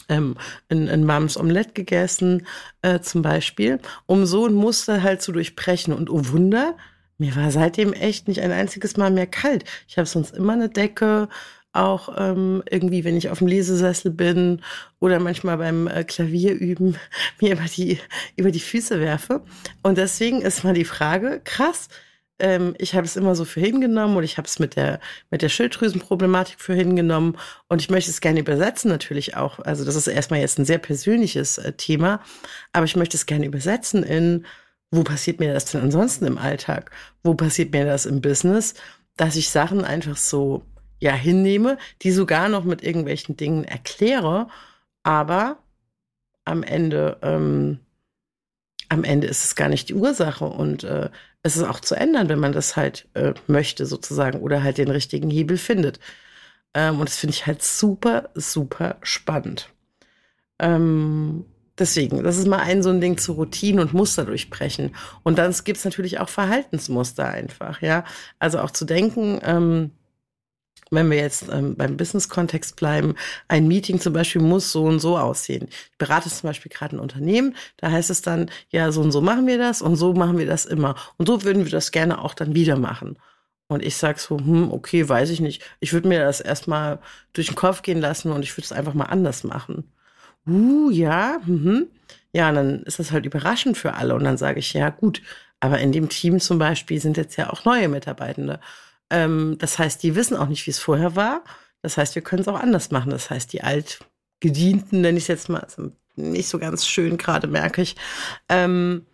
ähm, 0.09 0.37
ein, 0.69 0.89
ein 0.89 1.07
warmes 1.07 1.39
Omelett 1.39 1.75
gegessen, 1.75 2.47
äh, 2.83 3.01
zum 3.01 3.23
Beispiel, 3.23 3.81
um 4.07 4.27
so 4.27 4.47
ein 4.47 4.55
Muster 4.55 5.03
halt 5.03 5.23
zu 5.23 5.33
durchbrechen. 5.33 5.95
Und 5.95 6.11
oh 6.11 6.29
Wunder, 6.29 6.77
mir 7.19 7.37
war 7.37 7.51
seitdem 7.51 7.93
echt 7.93 8.29
nicht 8.29 8.41
ein 8.41 8.53
einziges 8.53 8.97
Mal 8.97 9.11
mehr 9.11 9.27
kalt. 9.27 9.65
Ich 9.89 9.99
habe 9.99 10.07
sonst 10.07 10.35
immer 10.35 10.55
eine 10.55 10.69
Decke, 10.69 11.29
auch 11.73 12.15
ähm, 12.19 12.63
irgendwie, 12.69 13.05
wenn 13.05 13.17
ich 13.17 13.29
auf 13.31 13.39
dem 13.39 13.47
Lesesessel 13.47 14.11
bin 14.11 14.61
oder 14.99 15.21
manchmal 15.21 15.59
beim 15.59 15.87
äh, 15.87 16.03
Klavier 16.03 16.53
üben, 16.53 16.97
mir 17.41 17.53
über 17.53 17.65
die, 17.65 17.99
über 18.37 18.51
die 18.51 18.61
Füße 18.61 18.99
werfe. 19.01 19.43
Und 19.83 19.99
deswegen 19.99 20.43
ist 20.43 20.65
mal 20.65 20.75
die 20.75 20.85
Frage, 20.85 21.41
krass, 21.45 21.89
ähm, 22.41 22.75
ich 22.79 22.95
habe 22.95 23.07
es 23.07 23.17
immer 23.17 23.35
so 23.35 23.45
für 23.45 23.61
hingenommen 23.61 24.17
und 24.17 24.25
ich 24.25 24.39
habe 24.39 24.47
es 24.47 24.59
mit 24.59 24.77
der, 24.77 25.01
mit 25.31 25.43
der 25.43 25.49
Schilddrüsenproblematik 25.49 26.61
für 26.61 26.75
hingenommen 26.75 27.37
und 27.69 27.81
ich 27.81 27.91
möchte 27.91 28.11
es 28.11 28.21
gerne 28.21 28.41
übersetzen 28.41 28.91
natürlich 28.91 29.37
auch. 29.37 29.59
Also 29.61 29.85
das 29.85 29.97
ist 29.97 30.07
erstmal 30.07 30.41
jetzt 30.41 30.59
ein 30.59 30.65
sehr 30.65 30.79
persönliches 30.79 31.59
äh, 31.59 31.73
Thema, 31.73 32.21
aber 32.73 32.85
ich 32.85 32.97
möchte 32.97 33.17
es 33.17 33.27
gerne 33.27 33.47
übersetzen 33.47 34.03
in, 34.03 34.47
wo 34.91 35.03
passiert 35.05 35.41
mir 35.41 35.53
das 35.53 35.67
denn 35.67 35.83
ansonsten 35.83 36.27
im 36.27 36.39
Alltag? 36.39 36.91
Wo 37.23 37.35
passiert 37.35 37.73
mir 37.73 37.85
das 37.85 38.07
im 38.07 38.21
Business? 38.21 38.75
Dass 39.17 39.37
ich 39.37 39.51
Sachen 39.51 39.85
einfach 39.85 40.17
so, 40.17 40.65
ja, 40.99 41.13
hinnehme, 41.13 41.79
die 42.03 42.11
sogar 42.11 42.49
noch 42.49 42.65
mit 42.65 42.83
irgendwelchen 42.83 43.37
Dingen 43.37 43.65
erkläre, 43.65 44.49
aber 45.03 45.59
am 46.45 46.63
Ende, 46.63 47.19
ähm, 47.23 47.81
am 48.91 49.05
Ende 49.05 49.29
ist 49.29 49.45
es 49.45 49.55
gar 49.55 49.69
nicht 49.69 49.89
die 49.89 49.95
Ursache 49.95 50.45
und 50.45 50.85
äh, 50.85 51.09
es 51.43 51.57
ist 51.57 51.63
auch 51.63 51.81
zu 51.81 51.95
ändern, 51.95 52.29
wenn 52.29 52.41
man 52.41 52.53
das 52.53 52.77
halt 52.77 53.09
äh, 53.15 53.33
möchte 53.47 53.87
sozusagen 53.87 54.41
oder 54.41 54.63
halt 54.63 54.79
den 54.79 54.91
richtigen 54.91 55.31
Hebel 55.31 55.57
findet. 55.57 56.01
Ähm, 56.75 56.99
und 57.01 57.09
das 57.09 57.17
finde 57.17 57.35
ich 57.35 57.47
halt 57.47 57.63
super, 57.63 58.31
super 58.35 58.97
spannend. 59.03 59.71
Ähm, 60.59 61.47
deswegen, 61.79 62.23
das 62.25 62.37
ist 62.37 62.49
mal 62.49 62.59
ein 62.59 62.83
so 62.83 62.91
ein 62.91 63.01
Ding 63.01 63.17
zu 63.17 63.33
Routinen 63.33 63.81
und 63.81 63.95
Muster 63.95 64.25
durchbrechen. 64.25 64.95
Und 65.23 65.39
dann 65.39 65.55
gibt 65.65 65.79
es 65.79 65.85
natürlich 65.85 66.21
auch 66.21 66.29
Verhaltensmuster 66.29 67.27
einfach, 67.29 67.81
ja. 67.83 68.05
Also 68.41 68.59
auch 68.59 68.73
zu 68.73 68.85
denken, 68.85 69.41
ähm, 69.45 69.93
wenn 70.91 71.11
wir 71.11 71.19
jetzt 71.19 71.47
ähm, 71.51 71.77
beim 71.77 71.97
Business-Kontext 71.97 72.77
bleiben, 72.77 73.15
ein 73.49 73.69
Meeting 73.69 74.01
zum 74.01 74.13
Beispiel 74.13 74.43
muss 74.43 74.73
so 74.73 74.85
und 74.85 74.99
so 74.99 75.17
aussehen. 75.17 75.69
Ich 75.71 75.99
berate 75.99 76.29
zum 76.29 76.49
Beispiel 76.49 76.71
gerade 76.71 76.97
ein 76.97 77.01
Unternehmen, 77.01 77.57
da 77.77 77.91
heißt 77.91 78.11
es 78.11 78.23
dann, 78.23 78.51
ja, 78.71 78.91
so 78.93 79.01
und 79.01 79.13
so 79.13 79.21
machen 79.21 79.47
wir 79.47 79.59
das 79.59 79.83
und 79.83 79.97
so 79.97 80.13
machen 80.13 80.39
wir 80.39 80.47
das 80.47 80.67
immer. 80.67 80.97
Und 81.17 81.27
so 81.27 81.45
würden 81.45 81.65
wir 81.65 81.73
das 81.73 81.93
gerne 81.93 82.23
auch 82.23 82.35
dann 82.35 82.55
wieder 82.55 82.77
machen. 82.77 83.17
Und 83.69 83.85
ich 83.85 83.97
sag 83.97 84.19
so, 84.19 84.37
hm, 84.37 84.73
okay, 84.73 85.09
weiß 85.09 85.31
ich 85.31 85.41
nicht. 85.41 85.63
Ich 85.79 85.93
würde 85.93 86.09
mir 86.09 86.25
das 86.25 86.41
erstmal 86.41 86.99
durch 87.33 87.47
den 87.47 87.57
Kopf 87.57 87.83
gehen 87.83 88.01
lassen 88.01 88.33
und 88.33 88.43
ich 88.43 88.57
würde 88.57 88.65
es 88.65 88.73
einfach 88.73 88.95
mal 88.95 89.05
anders 89.05 89.45
machen. 89.45 89.93
Uh, 90.47 90.91
ja, 90.91 91.39
mhm. 91.47 91.87
Ja, 92.33 92.49
und 92.49 92.57
dann 92.57 92.83
ist 92.83 92.99
das 92.99 93.13
halt 93.13 93.27
überraschend 93.27 93.79
für 93.79 93.95
alle. 93.95 94.15
Und 94.17 94.25
dann 94.25 94.37
sage 94.37 94.59
ich, 94.59 94.73
ja, 94.73 94.91
gut, 94.91 95.23
aber 95.61 95.79
in 95.79 95.93
dem 95.93 96.09
Team 96.09 96.41
zum 96.41 96.59
Beispiel 96.59 97.01
sind 97.01 97.17
jetzt 97.17 97.37
ja 97.37 97.51
auch 97.51 97.65
neue 97.65 97.89
Mitarbeitende. 97.89 98.61
Ähm, 99.11 99.57
das 99.59 99.79
heißt, 99.79 100.03
die 100.03 100.15
wissen 100.15 100.37
auch 100.37 100.49
nicht, 100.49 100.67
wie 100.67 100.71
es 100.71 100.79
vorher 100.79 101.17
war. 101.17 101.45
Das 101.83 101.97
heißt, 101.97 102.15
wir 102.15 102.23
können 102.23 102.43
es 102.43 102.49
auch 102.49 102.61
anders 102.61 102.91
machen. 102.91 103.11
Das 103.11 103.31
heißt, 103.31 103.53
die 103.53 103.63
Altgedienten, 103.63 105.01
nenne 105.01 105.19
ich 105.19 105.25
es 105.25 105.29
jetzt 105.29 105.49
mal, 105.49 105.61
also 105.61 105.93
nicht 106.17 106.49
so 106.49 106.59
ganz 106.59 106.87
schön 106.87 107.17
gerade, 107.17 107.47
merke 107.47 107.83
ich, 107.83 107.97
ähm, 108.49 109.07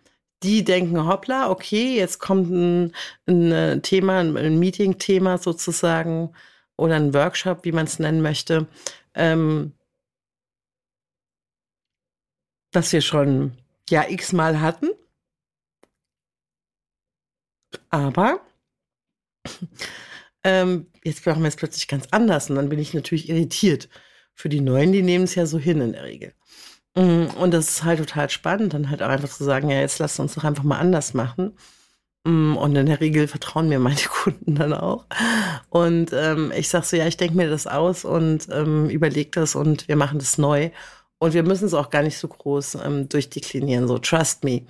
die 0.43 0.63
denken, 0.63 1.07
hoppla, 1.07 1.49
okay, 1.49 1.95
jetzt 1.95 2.19
kommt 2.19 2.49
ein, 2.51 2.93
ein 3.27 3.81
Thema, 3.81 4.19
ein 4.19 4.59
Meeting-Thema 4.59 5.37
sozusagen 5.37 6.33
oder 6.77 6.95
ein 6.95 7.13
Workshop, 7.13 7.65
wie 7.65 7.71
man 7.71 7.85
es 7.85 7.99
nennen 7.99 8.21
möchte, 8.21 8.67
ähm, 9.15 9.73
das 12.71 12.91
wir 12.93 13.01
schon 13.01 13.57
ja 13.89 14.07
x-mal 14.07 14.61
hatten. 14.61 14.89
Aber 17.89 18.41
ähm, 20.43 20.87
jetzt 21.03 21.25
machen 21.25 21.43
wir 21.43 21.49
es 21.49 21.55
plötzlich 21.55 21.87
ganz 21.87 22.07
anders 22.11 22.49
und 22.49 22.55
dann 22.55 22.69
bin 22.69 22.79
ich 22.79 22.93
natürlich 22.93 23.29
irritiert. 23.29 23.89
Für 24.33 24.49
die 24.49 24.61
Neuen, 24.61 24.91
die 24.91 25.01
nehmen 25.01 25.23
es 25.23 25.35
ja 25.35 25.45
so 25.45 25.57
hin 25.57 25.81
in 25.81 25.93
der 25.93 26.03
Regel. 26.03 26.33
Mm, 26.95 27.27
und 27.37 27.53
das 27.53 27.69
ist 27.69 27.83
halt 27.83 27.99
total 27.99 28.29
spannend, 28.29 28.73
dann 28.73 28.89
halt 28.89 29.03
auch 29.03 29.09
einfach 29.09 29.29
zu 29.29 29.43
sagen, 29.43 29.69
ja, 29.69 29.79
jetzt 29.79 29.99
lasst 29.99 30.19
uns 30.19 30.35
doch 30.35 30.43
einfach 30.43 30.63
mal 30.63 30.79
anders 30.79 31.13
machen. 31.13 31.53
Mm, 32.25 32.57
und 32.57 32.75
in 32.75 32.87
der 32.87 33.01
Regel 33.01 33.27
vertrauen 33.27 33.69
mir 33.69 33.79
meine 33.79 33.95
Kunden 34.23 34.55
dann 34.55 34.73
auch. 34.73 35.05
Und 35.69 36.11
ähm, 36.13 36.51
ich 36.55 36.69
sage 36.69 36.85
so, 36.85 36.97
ja, 36.97 37.07
ich 37.07 37.17
denke 37.17 37.35
mir 37.35 37.49
das 37.49 37.67
aus 37.67 38.05
und 38.05 38.47
ähm, 38.51 38.89
überlege 38.89 39.31
das 39.31 39.55
und 39.55 39.87
wir 39.87 39.95
machen 39.95 40.19
das 40.19 40.37
neu. 40.37 40.71
Und 41.19 41.33
wir 41.33 41.43
müssen 41.43 41.65
es 41.65 41.73
auch 41.73 41.89
gar 41.89 42.03
nicht 42.03 42.17
so 42.17 42.27
groß 42.27 42.75
ähm, 42.85 43.09
durchdeklinieren, 43.09 43.87
so 43.87 43.97
trust 43.99 44.43
me. 44.43 44.63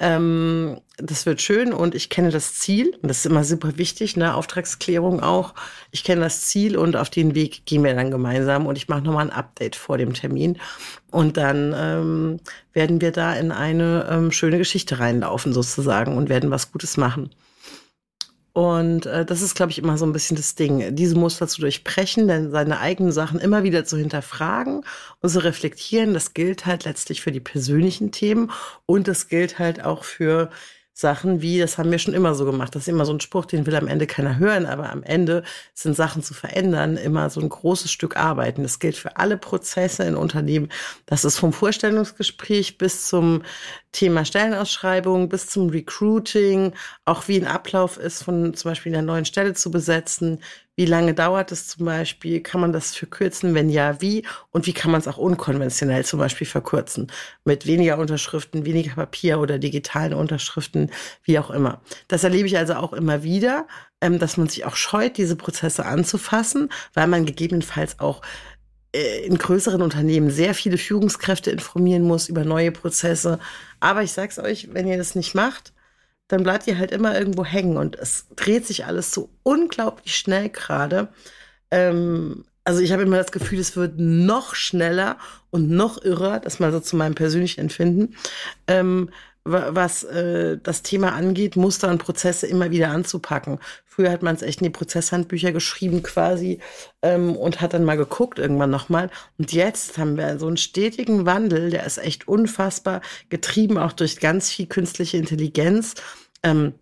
Ähm, 0.00 0.80
das 0.96 1.24
wird 1.24 1.40
schön 1.40 1.72
und 1.72 1.94
ich 1.94 2.08
kenne 2.08 2.30
das 2.30 2.54
Ziel 2.54 2.96
und 3.00 3.08
das 3.08 3.18
ist 3.18 3.26
immer 3.26 3.44
super 3.44 3.78
wichtig, 3.78 4.16
ne? 4.16 4.34
Auftragsklärung 4.34 5.20
auch. 5.20 5.54
Ich 5.92 6.02
kenne 6.02 6.22
das 6.22 6.42
Ziel 6.42 6.76
und 6.76 6.96
auf 6.96 7.10
den 7.10 7.34
Weg 7.34 7.64
gehen 7.66 7.84
wir 7.84 7.94
dann 7.94 8.10
gemeinsam 8.10 8.66
und 8.66 8.76
ich 8.76 8.88
mache 8.88 9.02
nochmal 9.02 9.26
ein 9.26 9.36
Update 9.36 9.76
vor 9.76 9.98
dem 9.98 10.14
Termin 10.14 10.58
und 11.10 11.36
dann 11.36 11.74
ähm, 11.76 12.40
werden 12.72 13.00
wir 13.00 13.12
da 13.12 13.34
in 13.34 13.52
eine 13.52 14.08
ähm, 14.10 14.32
schöne 14.32 14.58
Geschichte 14.58 14.98
reinlaufen 14.98 15.52
sozusagen 15.52 16.16
und 16.16 16.28
werden 16.28 16.50
was 16.50 16.72
Gutes 16.72 16.96
machen. 16.96 17.30
Und 18.54 19.06
äh, 19.06 19.26
das 19.26 19.42
ist, 19.42 19.56
glaube 19.56 19.72
ich, 19.72 19.78
immer 19.78 19.98
so 19.98 20.06
ein 20.06 20.12
bisschen 20.12 20.36
das 20.36 20.54
Ding, 20.54 20.94
diese 20.94 21.16
Muster 21.16 21.48
zu 21.48 21.60
durchbrechen, 21.60 22.28
denn 22.28 22.52
seine 22.52 22.78
eigenen 22.78 23.10
Sachen 23.10 23.40
immer 23.40 23.64
wieder 23.64 23.84
zu 23.84 23.96
hinterfragen 23.96 24.84
und 25.20 25.28
zu 25.28 25.42
reflektieren. 25.42 26.14
Das 26.14 26.34
gilt 26.34 26.64
halt 26.64 26.84
letztlich 26.84 27.20
für 27.20 27.32
die 27.32 27.40
persönlichen 27.40 28.12
Themen 28.12 28.52
und 28.86 29.08
das 29.08 29.26
gilt 29.28 29.58
halt 29.58 29.84
auch 29.84 30.04
für 30.04 30.50
Sachen 30.96 31.42
wie, 31.42 31.58
das 31.58 31.76
haben 31.76 31.90
wir 31.90 31.98
schon 31.98 32.14
immer 32.14 32.36
so 32.36 32.44
gemacht. 32.44 32.72
Das 32.74 32.82
ist 32.82 32.88
immer 32.88 33.04
so 33.04 33.12
ein 33.12 33.18
Spruch, 33.18 33.46
den 33.46 33.66
will 33.66 33.74
am 33.74 33.88
Ende 33.88 34.06
keiner 34.06 34.38
hören, 34.38 34.64
aber 34.64 34.90
am 34.90 35.02
Ende 35.02 35.42
sind 35.74 35.96
Sachen 35.96 36.22
zu 36.22 36.34
verändern 36.34 36.96
immer 36.96 37.30
so 37.30 37.40
ein 37.40 37.48
großes 37.48 37.90
Stück 37.90 38.16
Arbeiten. 38.16 38.62
Das 38.62 38.78
gilt 38.78 38.96
für 38.96 39.16
alle 39.16 39.36
Prozesse 39.36 40.04
in 40.04 40.14
Unternehmen. 40.14 40.68
Das 41.06 41.24
ist 41.24 41.36
vom 41.36 41.52
Vorstellungsgespräch 41.52 42.78
bis 42.78 43.08
zum 43.08 43.42
Thema 43.90 44.24
Stellenausschreibung, 44.24 45.28
bis 45.28 45.48
zum 45.48 45.68
Recruiting, 45.68 46.74
auch 47.04 47.26
wie 47.26 47.40
ein 47.40 47.46
Ablauf 47.48 47.96
ist, 47.96 48.22
von 48.22 48.54
zum 48.54 48.70
Beispiel 48.70 48.94
einer 48.94 49.02
neuen 49.02 49.24
Stelle 49.24 49.54
zu 49.54 49.72
besetzen, 49.72 50.40
wie 50.76 50.86
lange 50.86 51.14
dauert 51.14 51.52
es 51.52 51.68
zum 51.68 51.86
Beispiel? 51.86 52.40
Kann 52.40 52.60
man 52.60 52.72
das 52.72 52.96
verkürzen? 52.96 53.54
Wenn 53.54 53.70
ja, 53.70 54.00
wie? 54.00 54.24
Und 54.50 54.66
wie 54.66 54.72
kann 54.72 54.90
man 54.90 55.00
es 55.00 55.08
auch 55.08 55.18
unkonventionell 55.18 56.04
zum 56.04 56.18
Beispiel 56.18 56.46
verkürzen? 56.46 57.12
Mit 57.44 57.66
weniger 57.66 57.98
Unterschriften, 57.98 58.66
weniger 58.66 58.94
Papier 58.94 59.38
oder 59.38 59.58
digitalen 59.58 60.14
Unterschriften, 60.14 60.90
wie 61.22 61.38
auch 61.38 61.50
immer. 61.50 61.80
Das 62.08 62.24
erlebe 62.24 62.48
ich 62.48 62.58
also 62.58 62.74
auch 62.74 62.92
immer 62.92 63.22
wieder, 63.22 63.66
ähm, 64.00 64.18
dass 64.18 64.36
man 64.36 64.48
sich 64.48 64.64
auch 64.64 64.76
scheut, 64.76 65.16
diese 65.16 65.36
Prozesse 65.36 65.86
anzufassen, 65.86 66.70
weil 66.92 67.06
man 67.06 67.24
gegebenenfalls 67.24 68.00
auch 68.00 68.22
äh, 68.94 69.24
in 69.26 69.38
größeren 69.38 69.80
Unternehmen 69.80 70.30
sehr 70.30 70.54
viele 70.54 70.78
Führungskräfte 70.78 71.50
informieren 71.50 72.02
muss 72.02 72.28
über 72.28 72.44
neue 72.44 72.72
Prozesse. 72.72 73.38
Aber 73.78 74.02
ich 74.02 74.12
sag's 74.12 74.38
euch, 74.38 74.68
wenn 74.72 74.88
ihr 74.88 74.98
das 74.98 75.14
nicht 75.14 75.34
macht, 75.34 75.72
dann 76.28 76.42
bleibt 76.42 76.66
ihr 76.66 76.78
halt 76.78 76.90
immer 76.90 77.18
irgendwo 77.18 77.44
hängen 77.44 77.76
und 77.76 77.96
es 77.96 78.26
dreht 78.36 78.66
sich 78.66 78.86
alles 78.86 79.12
so 79.12 79.30
unglaublich 79.42 80.16
schnell 80.16 80.48
gerade. 80.48 81.08
Ähm, 81.70 82.44
also 82.64 82.80
ich 82.80 82.92
habe 82.92 83.02
immer 83.02 83.18
das 83.18 83.32
Gefühl, 83.32 83.58
es 83.58 83.76
wird 83.76 83.98
noch 83.98 84.54
schneller 84.54 85.18
und 85.50 85.68
noch 85.68 86.02
irrer, 86.02 86.40
das 86.40 86.60
mal 86.60 86.72
so 86.72 86.80
zu 86.80 86.96
meinem 86.96 87.14
persönlichen 87.14 87.60
Empfinden, 87.60 88.16
ähm, 88.66 89.10
was 89.44 90.04
äh, 90.04 90.58
das 90.62 90.82
Thema 90.82 91.12
angeht, 91.12 91.56
Muster 91.56 91.90
und 91.90 91.98
Prozesse 91.98 92.46
immer 92.46 92.70
wieder 92.70 92.88
anzupacken. 92.88 93.58
Früher 93.84 94.10
hat 94.10 94.22
man 94.22 94.34
es 94.34 94.42
echt 94.42 94.60
in 94.60 94.64
die 94.64 94.70
Prozesshandbücher 94.70 95.52
geschrieben 95.52 96.02
quasi 96.02 96.60
ähm, 97.02 97.36
und 97.36 97.60
hat 97.60 97.74
dann 97.74 97.84
mal 97.84 97.96
geguckt 97.96 98.38
irgendwann 98.38 98.70
nochmal. 98.70 99.10
Und 99.38 99.52
jetzt 99.52 99.98
haben 99.98 100.16
wir 100.16 100.38
so 100.38 100.46
einen 100.46 100.56
stetigen 100.56 101.26
Wandel, 101.26 101.70
der 101.70 101.84
ist 101.84 101.98
echt 101.98 102.26
unfassbar, 102.26 103.02
getrieben 103.28 103.78
auch 103.78 103.92
durch 103.92 104.18
ganz 104.18 104.50
viel 104.50 104.66
künstliche 104.66 105.18
Intelligenz. 105.18 105.94
Ähm, 106.42 106.74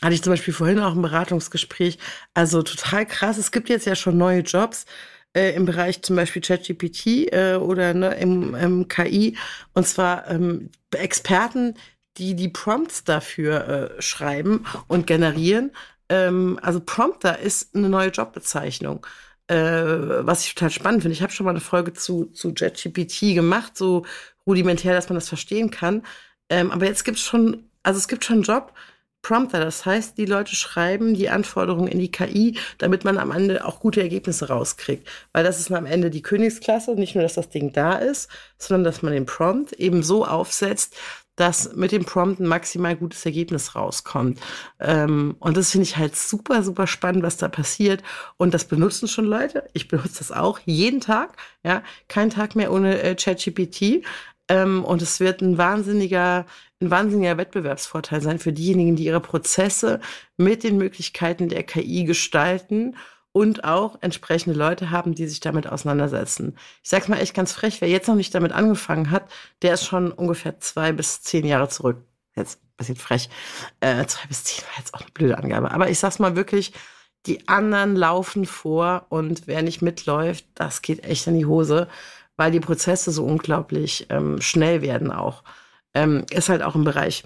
hatte 0.00 0.14
ich 0.14 0.22
zum 0.22 0.32
Beispiel 0.32 0.54
vorhin 0.54 0.78
auch 0.78 0.94
ein 0.94 1.02
Beratungsgespräch. 1.02 1.98
Also 2.32 2.62
total 2.62 3.04
krass. 3.04 3.36
Es 3.36 3.52
gibt 3.52 3.68
jetzt 3.68 3.86
ja 3.86 3.94
schon 3.94 4.16
neue 4.16 4.40
Jobs 4.40 4.86
äh, 5.34 5.54
im 5.54 5.64
Bereich 5.64 6.02
zum 6.02 6.16
Beispiel 6.16 6.42
ChatGPT 6.42 7.32
äh, 7.32 7.56
oder 7.56 7.94
ne, 7.94 8.14
im, 8.14 8.54
im 8.54 8.88
KI. 8.88 9.36
Und 9.74 9.86
zwar 9.86 10.28
ähm, 10.28 10.70
Experten, 10.92 11.74
die 12.16 12.34
die 12.34 12.48
Prompts 12.48 13.04
dafür 13.04 13.68
äh, 13.98 14.02
schreiben 14.02 14.66
und 14.88 15.06
generieren. 15.06 15.72
Ähm, 16.08 16.58
also 16.62 16.80
Prompter 16.80 17.38
ist 17.38 17.74
eine 17.74 17.88
neue 17.88 18.10
Jobbezeichnung. 18.10 19.06
Äh, 19.46 19.56
was 19.56 20.44
ich 20.44 20.54
total 20.54 20.70
spannend 20.70 21.02
finde. 21.02 21.14
Ich 21.14 21.22
habe 21.22 21.32
schon 21.32 21.44
mal 21.44 21.50
eine 21.50 21.60
Folge 21.60 21.92
zu, 21.92 22.26
zu 22.26 22.54
ChatGPT 22.54 23.34
gemacht, 23.34 23.76
so 23.76 24.06
rudimentär, 24.46 24.94
dass 24.94 25.08
man 25.08 25.16
das 25.16 25.28
verstehen 25.28 25.70
kann. 25.70 26.02
Ähm, 26.48 26.70
aber 26.70 26.86
jetzt 26.86 27.04
gibt 27.04 27.18
es 27.18 27.24
schon 27.24 27.70
also 27.82 27.98
es 27.98 28.08
gibt 28.08 28.24
schon 28.24 28.36
einen 28.36 28.42
Job, 28.42 28.72
Prompter, 29.22 29.60
das 29.60 29.84
heißt, 29.84 30.16
die 30.18 30.24
Leute 30.24 30.56
schreiben 30.56 31.14
die 31.14 31.28
Anforderungen 31.28 31.88
in 31.88 31.98
die 31.98 32.10
KI, 32.10 32.58
damit 32.78 33.04
man 33.04 33.18
am 33.18 33.30
Ende 33.30 33.64
auch 33.64 33.80
gute 33.80 34.00
Ergebnisse 34.00 34.48
rauskriegt. 34.48 35.06
Weil 35.32 35.44
das 35.44 35.60
ist 35.60 35.70
am 35.70 35.86
Ende 35.86 36.10
die 36.10 36.22
Königsklasse, 36.22 36.94
nicht 36.94 37.14
nur, 37.14 37.22
dass 37.22 37.34
das 37.34 37.50
Ding 37.50 37.72
da 37.72 37.94
ist, 37.94 38.28
sondern 38.58 38.84
dass 38.84 39.02
man 39.02 39.12
den 39.12 39.26
Prompt 39.26 39.72
eben 39.74 40.02
so 40.02 40.26
aufsetzt, 40.26 40.96
dass 41.40 41.74
mit 41.74 41.90
dem 41.92 42.04
Prompt 42.04 42.38
ein 42.38 42.46
maximal 42.46 42.94
gutes 42.96 43.24
Ergebnis 43.24 43.74
rauskommt. 43.74 44.38
Ähm, 44.78 45.36
und 45.40 45.56
das 45.56 45.70
finde 45.70 45.84
ich 45.84 45.96
halt 45.96 46.14
super, 46.14 46.62
super 46.62 46.86
spannend, 46.86 47.22
was 47.22 47.38
da 47.38 47.48
passiert. 47.48 48.02
Und 48.36 48.52
das 48.52 48.66
benutzen 48.66 49.08
schon 49.08 49.24
Leute. 49.24 49.64
Ich 49.72 49.88
benutze 49.88 50.18
das 50.18 50.32
auch 50.32 50.58
jeden 50.66 51.00
Tag. 51.00 51.36
Ja, 51.64 51.82
kein 52.08 52.28
Tag 52.28 52.56
mehr 52.56 52.70
ohne 52.72 53.00
äh, 53.02 53.14
ChatGPT. 53.14 54.04
Ähm, 54.48 54.84
und 54.84 55.00
es 55.00 55.18
wird 55.20 55.40
ein 55.40 55.56
wahnsinniger, 55.56 56.44
ein 56.80 56.90
wahnsinniger 56.90 57.36
Wettbewerbsvorteil 57.36 58.20
sein 58.22 58.38
für 58.38 58.52
diejenigen, 58.52 58.96
die 58.96 59.04
ihre 59.04 59.20
Prozesse 59.20 60.00
mit 60.36 60.62
den 60.62 60.76
Möglichkeiten 60.76 61.48
der 61.48 61.62
KI 61.62 62.04
gestalten 62.04 62.96
und 63.32 63.64
auch 63.64 63.98
entsprechende 64.00 64.58
Leute 64.58 64.90
haben, 64.90 65.14
die 65.14 65.26
sich 65.26 65.40
damit 65.40 65.66
auseinandersetzen. 65.66 66.56
Ich 66.82 66.90
sag's 66.90 67.08
mal 67.08 67.18
echt 67.18 67.34
ganz 67.34 67.52
frech, 67.52 67.80
wer 67.80 67.88
jetzt 67.88 68.08
noch 68.08 68.16
nicht 68.16 68.34
damit 68.34 68.52
angefangen 68.52 69.10
hat, 69.10 69.30
der 69.62 69.74
ist 69.74 69.84
schon 69.84 70.10
ungefähr 70.10 70.58
zwei 70.58 70.92
bis 70.92 71.22
zehn 71.22 71.46
Jahre 71.46 71.68
zurück. 71.68 71.98
Jetzt 72.34 72.60
bisschen 72.76 72.96
frech. 72.96 73.28
Äh, 73.80 74.06
zwei 74.06 74.26
bis 74.26 74.44
zehn 74.44 74.64
war 74.64 74.78
jetzt 74.78 74.94
auch 74.94 75.02
eine 75.02 75.10
blöde 75.10 75.38
Angabe. 75.38 75.70
Aber 75.70 75.90
ich 75.90 75.98
sag's 75.98 76.18
mal 76.18 76.34
wirklich, 76.34 76.72
die 77.26 77.46
anderen 77.46 77.94
laufen 77.94 78.46
vor 78.46 79.06
und 79.10 79.46
wer 79.46 79.62
nicht 79.62 79.82
mitläuft, 79.82 80.46
das 80.54 80.80
geht 80.80 81.04
echt 81.04 81.26
in 81.26 81.38
die 81.38 81.44
Hose 81.44 81.88
weil 82.40 82.50
die 82.50 82.60
Prozesse 82.60 83.10
so 83.10 83.22
unglaublich 83.26 84.06
ähm, 84.08 84.40
schnell 84.40 84.80
werden 84.80 85.12
auch. 85.12 85.44
Ähm, 85.94 86.24
ist 86.30 86.48
halt 86.48 86.62
auch 86.62 86.74
im 86.74 86.84
Bereich, 86.84 87.24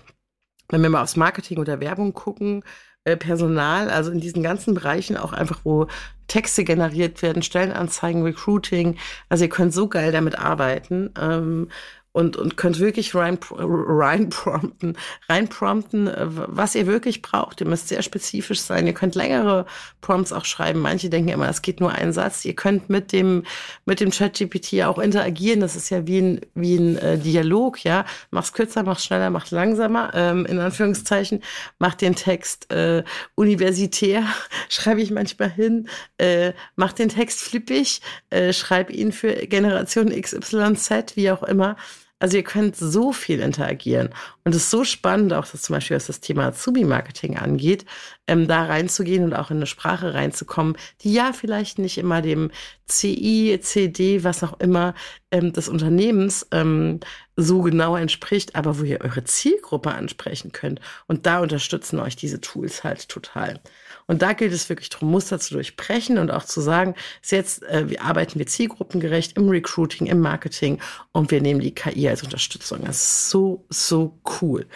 wenn 0.68 0.83
wir 0.83 0.90
mal 0.90 1.02
aufs 1.02 1.16
Marketing 1.16 1.59
oder 1.59 1.80
Werbung 1.80 2.14
gucken, 2.14 2.64
äh, 3.04 3.16
Personal, 3.16 3.90
also 3.90 4.11
in 4.11 4.21
diesen 4.21 4.42
ganzen 4.42 4.75
Bereichen 4.75 5.16
auch 5.16 5.33
einfach, 5.33 5.61
wo 5.64 5.88
Texte 6.26 6.64
generiert 6.64 7.21
werden, 7.23 7.42
Stellenanzeigen, 7.42 8.23
Recruiting. 8.23 8.97
Also 9.28 9.44
ihr 9.44 9.50
könnt 9.50 9.75
so 9.75 9.88
geil 9.88 10.11
damit 10.12 10.38
arbeiten. 10.38 11.11
Ähm, 11.21 11.68
und, 12.14 12.37
und 12.37 12.56
könnt 12.56 12.78
wirklich 12.78 13.12
rein, 13.16 13.38
rein 13.50 14.28
prompten, 14.28 14.97
rein 15.28 15.49
prompten, 15.49 16.06
äh, 16.06 16.26
was 16.28 16.76
ihr 16.76 16.87
wirklich 16.87 17.23
braucht. 17.23 17.61
Ihr 17.61 17.66
müsst 17.66 17.88
sehr 17.88 18.02
spezifisch 18.02 18.61
sein. 18.61 18.87
Ihr 18.87 18.94
könnt 18.94 19.16
längere 19.16 19.66
Prompts 20.00 20.33
auch 20.33 20.44
schreiben. 20.44 20.78
Manche 20.78 21.11
denken 21.11 21.30
immer, 21.30 21.49
es 21.49 21.61
geht 21.61 21.80
nur 21.80 21.90
ein 21.90 22.12
Satz. 22.12 22.44
Ihr 22.44 22.54
könnt 22.54 22.88
mit 22.88 23.11
dem, 23.11 23.42
mit 23.85 23.99
dem 23.99 24.12
ChatGPT 24.12 24.85
auch 24.85 25.00
interagieren. 25.00 25.59
Das 25.59 25.75
ist 25.75 25.90
ja 25.90 26.06
wie 26.06 26.21
ein, 26.21 26.40
wie 26.54 26.76
ein 26.76 26.99
äh, 26.99 27.18
Dialog, 27.18 27.83
ja. 27.83 28.04
Mach's 28.30 28.52
kürzer, 28.52 28.85
mach's 28.85 29.04
schneller, 29.04 29.30
mach's 29.30 29.50
langsamer, 29.50 30.12
ähm, 30.14 30.47
in 30.47 30.61
Anführungszeichen. 30.61 31.42
Macht 31.80 32.00
den 32.00 32.14
Text 32.14 32.73
äh, 32.73 33.02
universitär, 33.35 34.23
schreibe 34.68 35.02
ich 35.02 35.11
manchmal 35.11 35.50
hin. 35.50 35.88
Äh, 36.18 36.52
macht 36.76 37.00
den 37.00 37.09
Text 37.09 37.40
flippig, 37.40 38.02
äh, 38.30 38.52
schreib 38.52 38.90
ihn 38.90 39.11
für 39.11 39.33
Generation 39.49 40.11
XYZ, 40.11 41.16
wie 41.16 41.33
auch 41.33 41.42
immer. 41.42 41.76
Also 42.21 42.37
ihr 42.37 42.44
könnt 42.44 42.76
so 42.76 43.12
viel 43.12 43.40
interagieren. 43.40 44.09
Und 44.44 44.54
es 44.54 44.62
ist 44.62 44.71
so 44.71 44.85
spannend, 44.85 45.33
auch 45.33 45.47
dass 45.47 45.62
zum 45.62 45.75
Beispiel, 45.75 45.97
was 45.97 46.06
das 46.06 46.21
Thema 46.21 46.47
Azubi-Marketing 46.47 47.37
angeht, 47.37 47.85
ähm, 48.26 48.47
da 48.49 48.64
reinzugehen 48.64 49.25
und 49.25 49.35
auch 49.35 49.50
in 49.50 49.59
eine 49.59 49.66
Sprache 49.66 50.14
reinzukommen, 50.14 50.76
die 51.02 51.12
ja 51.12 51.33
vielleicht 51.33 51.78
nicht 51.78 51.99
immer 51.99 52.23
dem 52.23 52.50
CI, 52.87 53.59
CD, 53.61 54.25
was 54.25 54.42
auch 54.42 54.59
immer 54.61 54.94
ähm, 55.30 55.52
des 55.52 55.68
Unternehmens 55.68 56.47
ähm, 56.52 57.00
so 57.37 57.62
genau 57.62 57.97
entspricht, 57.97 58.54
aber 58.54 58.78
wo 58.78 58.85
ihr 58.85 59.00
eure 59.00 59.25
Zielgruppe 59.25 59.90
ansprechen 59.90 60.52
könnt. 60.52 60.80
Und 61.06 61.26
da 61.26 61.40
unterstützen 61.40 61.99
euch 61.99 62.16
diese 62.16 62.40
Tools 62.40 62.85
halt 62.85 63.09
total. 63.09 63.61
Und 64.07 64.23
da 64.23 64.33
gilt 64.33 64.53
es 64.53 64.69
wirklich 64.69 64.91
darum, 64.91 65.11
Muster 65.11 65.39
zu 65.39 65.55
durchbrechen 65.55 66.19
und 66.19 66.31
auch 66.31 66.45
zu 66.45 66.61
sagen, 66.61 66.95
jetzt 67.25 67.63
äh, 67.65 67.89
wir 67.89 68.03
arbeiten 68.03 68.39
wir 68.39 68.47
zielgruppengerecht 68.47 69.37
im 69.37 69.49
Recruiting, 69.49 70.07
im 70.07 70.21
Marketing 70.21 70.81
und 71.13 71.31
wir 71.31 71.41
nehmen 71.41 71.61
die 71.61 71.75
KI 71.75 72.09
als 72.09 72.23
Unterstützung. 72.23 72.81
Das 72.85 72.97
ist 72.97 73.31
so, 73.31 73.65
so 73.71 74.19
cool. 74.41 74.67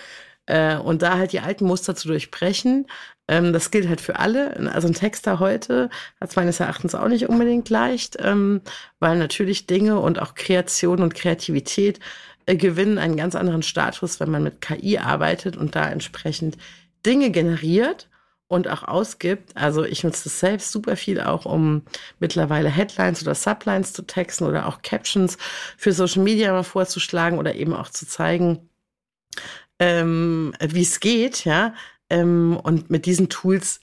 Äh, 0.46 0.76
und 0.78 1.02
da 1.02 1.18
halt 1.18 1.32
die 1.32 1.40
alten 1.40 1.66
Muster 1.66 1.94
zu 1.94 2.08
durchbrechen, 2.08 2.86
ähm, 3.28 3.52
das 3.52 3.70
gilt 3.70 3.88
halt 3.88 4.00
für 4.00 4.18
alle. 4.18 4.56
Also 4.72 4.88
ein 4.88 4.94
Texter 4.94 5.38
heute 5.38 5.90
hat 6.20 6.30
es 6.30 6.36
meines 6.36 6.58
Erachtens 6.58 6.94
auch 6.94 7.08
nicht 7.08 7.28
unbedingt 7.28 7.68
leicht, 7.68 8.16
ähm, 8.20 8.62
weil 8.98 9.18
natürlich 9.18 9.66
Dinge 9.66 10.00
und 10.00 10.20
auch 10.20 10.34
Kreation 10.34 11.02
und 11.02 11.14
Kreativität 11.14 12.00
äh, 12.46 12.56
gewinnen 12.56 12.98
einen 12.98 13.16
ganz 13.16 13.34
anderen 13.34 13.62
Status, 13.62 14.20
wenn 14.20 14.30
man 14.30 14.42
mit 14.42 14.62
KI 14.62 14.98
arbeitet 14.98 15.56
und 15.58 15.76
da 15.76 15.88
entsprechend 15.90 16.56
Dinge 17.04 17.30
generiert 17.30 18.08
und 18.48 18.66
auch 18.68 18.82
ausgibt. 18.82 19.56
Also 19.56 19.84
ich 19.84 20.02
nutze 20.02 20.24
das 20.24 20.40
selbst 20.40 20.72
super 20.72 20.96
viel 20.96 21.20
auch, 21.20 21.44
um 21.44 21.82
mittlerweile 22.18 22.70
Headlines 22.70 23.22
oder 23.22 23.34
Sublines 23.34 23.92
zu 23.92 24.02
texten 24.02 24.44
oder 24.44 24.66
auch 24.66 24.82
Captions 24.82 25.36
für 25.76 25.92
Social 25.92 26.22
Media 26.22 26.52
mal 26.52 26.64
vorzuschlagen 26.64 27.38
oder 27.38 27.54
eben 27.54 27.74
auch 27.74 27.90
zu 27.90 28.06
zeigen, 28.06 28.68
ähm, 29.78 30.54
wie 30.60 30.82
es 30.82 31.00
geht, 31.00 31.44
ja. 31.44 31.74
Ähm, 32.10 32.58
und 32.62 32.88
mit 32.88 33.04
diesen 33.04 33.28
Tools 33.28 33.82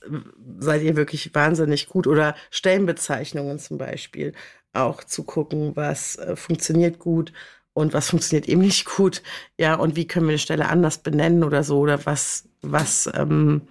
seid 0.58 0.82
ihr 0.82 0.96
wirklich 0.96 1.32
wahnsinnig 1.32 1.88
gut 1.88 2.08
oder 2.08 2.34
Stellenbezeichnungen 2.50 3.60
zum 3.60 3.78
Beispiel 3.78 4.32
auch 4.72 5.04
zu 5.04 5.22
gucken, 5.22 5.76
was 5.76 6.16
äh, 6.16 6.34
funktioniert 6.34 6.98
gut 6.98 7.32
und 7.72 7.94
was 7.94 8.10
funktioniert 8.10 8.48
eben 8.48 8.62
nicht 8.62 8.84
gut, 8.86 9.22
ja, 9.58 9.74
und 9.74 9.96
wie 9.96 10.06
können 10.06 10.26
wir 10.26 10.32
eine 10.32 10.38
Stelle 10.38 10.68
anders 10.68 10.98
benennen 10.98 11.44
oder 11.44 11.62
so 11.62 11.78
oder 11.78 12.04
was, 12.04 12.48
was, 12.62 13.08
ähm, 13.14 13.62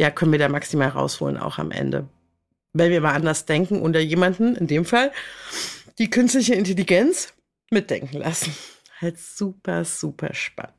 ja, 0.00 0.10
können 0.10 0.32
wir 0.32 0.38
da 0.38 0.48
maximal 0.48 0.88
rausholen, 0.88 1.36
auch 1.36 1.58
am 1.58 1.70
Ende. 1.70 2.08
Wenn 2.72 2.90
wir 2.90 3.02
mal 3.02 3.12
anders 3.12 3.44
denken 3.44 3.82
oder 3.82 4.00
jemanden, 4.00 4.56
in 4.56 4.66
dem 4.66 4.86
Fall, 4.86 5.12
die 5.98 6.08
künstliche 6.08 6.54
Intelligenz 6.54 7.34
mitdenken 7.70 8.16
lassen. 8.16 8.56
Halt 8.98 9.18
super, 9.18 9.84
super 9.84 10.32
spannend. 10.32 10.74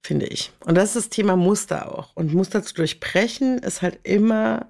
Finde 0.00 0.26
ich. 0.26 0.52
Und 0.60 0.76
das 0.76 0.90
ist 0.90 0.96
das 0.96 1.08
Thema 1.08 1.34
Muster 1.34 1.92
auch. 1.92 2.14
Und 2.14 2.32
Muster 2.32 2.62
zu 2.62 2.72
durchbrechen 2.74 3.58
ist 3.58 3.82
halt 3.82 3.98
immer, 4.04 4.68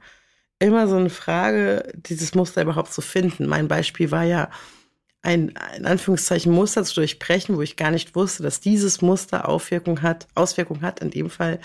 immer 0.59 0.89
so 0.89 0.97
eine 0.97 1.11
Frage, 1.11 1.93
dieses 1.95 2.35
Muster 2.35 2.63
überhaupt 2.63 2.95
zu 2.95 3.03
finden. 3.03 3.47
Mein 3.47 3.69
Beispiel 3.69 4.11
war 4.11 4.25
ja, 4.25 4.49
ein, 5.25 5.55
in 5.77 5.87
Anführungszeichen, 5.87 6.53
Muster 6.53 6.85
zu 6.85 6.97
durchbrechen, 6.97 7.57
wo 7.57 7.63
ich 7.63 7.77
gar 7.77 7.91
nicht 7.91 8.15
wusste, 8.15 8.43
dass 8.43 8.61
dieses 8.61 9.01
Muster 9.01 9.49
Auswirkung 9.49 10.03
hat, 10.03 10.29
Auswirkung 10.35 10.83
hat, 10.83 11.01
in 11.01 11.11
dem 11.11 11.31
Fall 11.31 11.61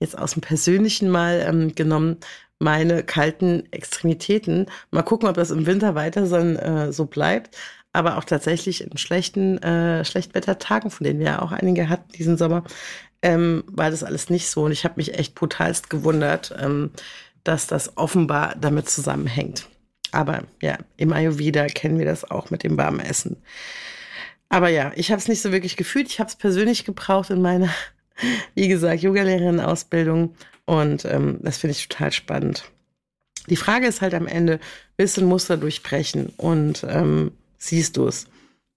jetzt 0.00 0.18
aus 0.18 0.32
dem 0.32 0.42
Persönlichen 0.42 1.08
mal 1.10 1.44
ähm, 1.46 1.74
genommen, 1.74 2.18
meine 2.58 3.02
kalten 3.04 3.64
Extremitäten. 3.72 4.66
Mal 4.90 5.02
gucken, 5.02 5.28
ob 5.28 5.36
das 5.36 5.50
im 5.50 5.66
Winter 5.66 5.94
weiter 5.94 6.26
so, 6.26 6.36
äh, 6.36 6.92
so 6.92 7.06
bleibt. 7.06 7.56
Aber 7.92 8.18
auch 8.18 8.24
tatsächlich 8.24 8.82
in 8.82 8.96
schlechten, 8.98 9.58
äh, 9.62 10.04
Schlechtwettertagen, 10.04 10.90
von 10.90 11.04
denen 11.04 11.20
wir 11.20 11.26
ja 11.26 11.42
auch 11.42 11.52
einige 11.52 11.88
hatten 11.88 12.10
diesen 12.12 12.36
Sommer, 12.36 12.64
ähm, 13.22 13.62
war 13.68 13.90
das 13.90 14.02
alles 14.02 14.30
nicht 14.30 14.48
so. 14.50 14.64
Und 14.64 14.72
ich 14.72 14.84
habe 14.84 14.94
mich 14.96 15.14
echt 15.14 15.36
brutalst 15.36 15.90
gewundert, 15.90 16.52
ähm, 16.58 16.90
dass 17.44 17.68
das 17.68 17.96
offenbar 17.96 18.56
damit 18.60 18.88
zusammenhängt. 18.88 19.68
Aber 20.14 20.44
ja, 20.62 20.78
im 20.96 21.12
Ayurveda 21.12 21.66
kennen 21.66 21.98
wir 21.98 22.06
das 22.06 22.30
auch 22.30 22.50
mit 22.50 22.62
dem 22.62 22.76
warmen 22.76 23.00
Essen. 23.00 23.36
Aber 24.48 24.68
ja, 24.68 24.92
ich 24.94 25.10
habe 25.10 25.20
es 25.20 25.26
nicht 25.26 25.42
so 25.42 25.50
wirklich 25.50 25.76
gefühlt. 25.76 26.08
Ich 26.08 26.20
habe 26.20 26.28
es 26.28 26.36
persönlich 26.36 26.84
gebraucht 26.84 27.30
in 27.30 27.42
meiner, 27.42 27.68
wie 28.54 28.68
gesagt, 28.68 29.02
Yogalehrerin-Ausbildung. 29.02 30.34
Und 30.66 31.04
ähm, 31.04 31.40
das 31.42 31.58
finde 31.58 31.72
ich 31.72 31.88
total 31.88 32.12
spannend. 32.12 32.70
Die 33.48 33.56
Frage 33.56 33.86
ist 33.86 34.00
halt 34.00 34.14
am 34.14 34.26
Ende, 34.26 34.60
willst 34.96 35.16
du 35.16 35.22
ein 35.22 35.26
Muster 35.26 35.56
durchbrechen 35.56 36.32
und 36.36 36.86
ähm, 36.88 37.32
siehst 37.58 37.96
du 37.96 38.06
es? 38.06 38.26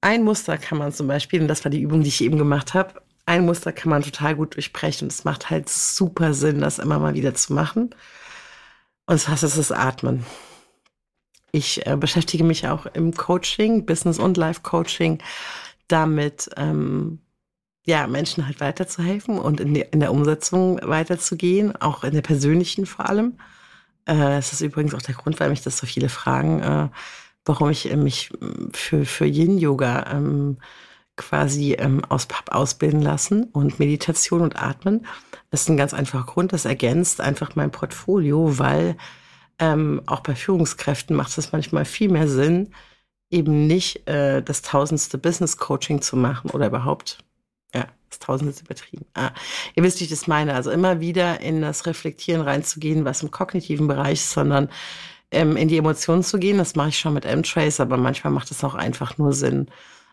Ein 0.01 0.23
Muster 0.23 0.57
kann 0.57 0.77
man 0.77 0.91
zum 0.91 1.07
Beispiel, 1.07 1.41
und 1.41 1.47
das 1.47 1.63
war 1.63 1.69
die 1.69 1.81
Übung, 1.81 2.01
die 2.01 2.09
ich 2.09 2.21
eben 2.21 2.37
gemacht 2.37 2.73
habe, 2.73 3.01
ein 3.27 3.45
Muster 3.45 3.71
kann 3.71 3.89
man 3.89 4.01
total 4.01 4.35
gut 4.35 4.55
durchbrechen. 4.55 5.05
Und 5.05 5.11
es 5.11 5.23
macht 5.23 5.49
halt 5.49 5.69
super 5.69 6.33
Sinn, 6.33 6.61
das 6.61 6.79
immer 6.79 6.97
mal 6.97 7.13
wieder 7.13 7.35
zu 7.35 7.53
machen. 7.53 7.91
Und 9.05 9.27
das 9.27 9.43
ist 9.43 9.57
das 9.57 9.71
Atmen. 9.71 10.25
Ich 11.57 11.87
äh, 11.87 11.97
beschäftige 11.97 12.43
mich 12.43 12.67
auch 12.67 12.85
im 12.85 13.15
Coaching, 13.15 13.87
Business- 13.87 14.19
und 14.19 14.37
Life-Coaching, 14.37 15.17
damit 15.87 16.51
ähm, 16.55 17.17
ja, 17.83 18.05
Menschen 18.05 18.45
halt 18.45 18.59
weiterzuhelfen 18.59 19.39
und 19.39 19.59
in, 19.59 19.73
die, 19.73 19.81
in 19.81 19.99
der 19.99 20.11
Umsetzung 20.11 20.79
weiterzugehen, 20.83 21.75
auch 21.75 22.03
in 22.03 22.13
der 22.13 22.21
persönlichen 22.21 22.85
vor 22.85 23.09
allem. 23.09 23.39
Äh, 24.05 24.17
das 24.17 24.53
ist 24.53 24.61
übrigens 24.61 24.93
auch 24.93 25.01
der 25.01 25.15
Grund, 25.15 25.39
weil 25.39 25.49
mich 25.49 25.63
das 25.63 25.79
so 25.79 25.87
viele 25.87 26.09
fragen, 26.09 26.59
äh, 26.61 26.89
warum 27.43 27.71
ich 27.71 27.91
mich 27.95 28.29
für, 28.71 29.03
für 29.05 29.25
Yin-Yoga 29.25 30.11
ähm, 30.11 30.57
quasi 31.15 31.73
ähm, 31.73 32.05
aus 32.05 32.27
Pub 32.27 32.51
ausbilden 32.51 33.01
lassen 33.01 33.45
und 33.45 33.79
Meditation 33.79 34.41
und 34.41 34.61
Atmen. 34.61 35.07
Das 35.49 35.61
ist 35.61 35.69
ein 35.69 35.77
ganz 35.77 35.95
einfacher 35.95 36.25
Grund. 36.25 36.53
Das 36.53 36.65
ergänzt 36.65 37.19
einfach 37.19 37.55
mein 37.55 37.71
Portfolio, 37.71 38.59
weil 38.59 38.95
ähm, 39.59 40.01
auch 40.05 40.21
bei 40.21 40.35
Führungskräften 40.35 41.15
macht 41.15 41.37
es 41.37 41.51
manchmal 41.51 41.85
viel 41.85 42.09
mehr 42.09 42.27
Sinn, 42.27 42.73
eben 43.29 43.67
nicht 43.67 44.07
äh, 44.07 44.41
das 44.41 44.61
tausendste 44.61 45.17
Business 45.17 45.57
Coaching 45.57 46.01
zu 46.01 46.15
machen 46.15 46.51
oder 46.51 46.67
überhaupt, 46.67 47.19
ja, 47.73 47.87
das 48.09 48.19
tausendste 48.19 48.61
ist 48.61 48.65
übertrieben. 48.65 49.05
Ah, 49.13 49.31
ihr 49.75 49.83
wisst, 49.83 49.99
wie 49.99 50.05
ich 50.05 50.09
das 50.09 50.27
meine. 50.27 50.53
Also 50.53 50.71
immer 50.71 50.99
wieder 50.99 51.41
in 51.41 51.61
das 51.61 51.85
Reflektieren 51.85 52.41
reinzugehen, 52.41 53.05
was 53.05 53.23
im 53.23 53.31
kognitiven 53.31 53.87
Bereich 53.87 54.19
ist, 54.19 54.31
sondern 54.31 54.69
ähm, 55.31 55.57
in 55.57 55.67
die 55.67 55.77
Emotionen 55.77 56.23
zu 56.23 56.39
gehen. 56.39 56.57
Das 56.57 56.75
mache 56.75 56.89
ich 56.89 56.99
schon 56.99 57.13
mit 57.13 57.25
M-Trace, 57.25 57.79
aber 57.79 57.97
manchmal 57.97 58.31
macht 58.31 58.51
es 58.51 58.63
auch 58.63 58.75
einfach 58.75 59.17
nur 59.17 59.33
Sinn, 59.33 59.67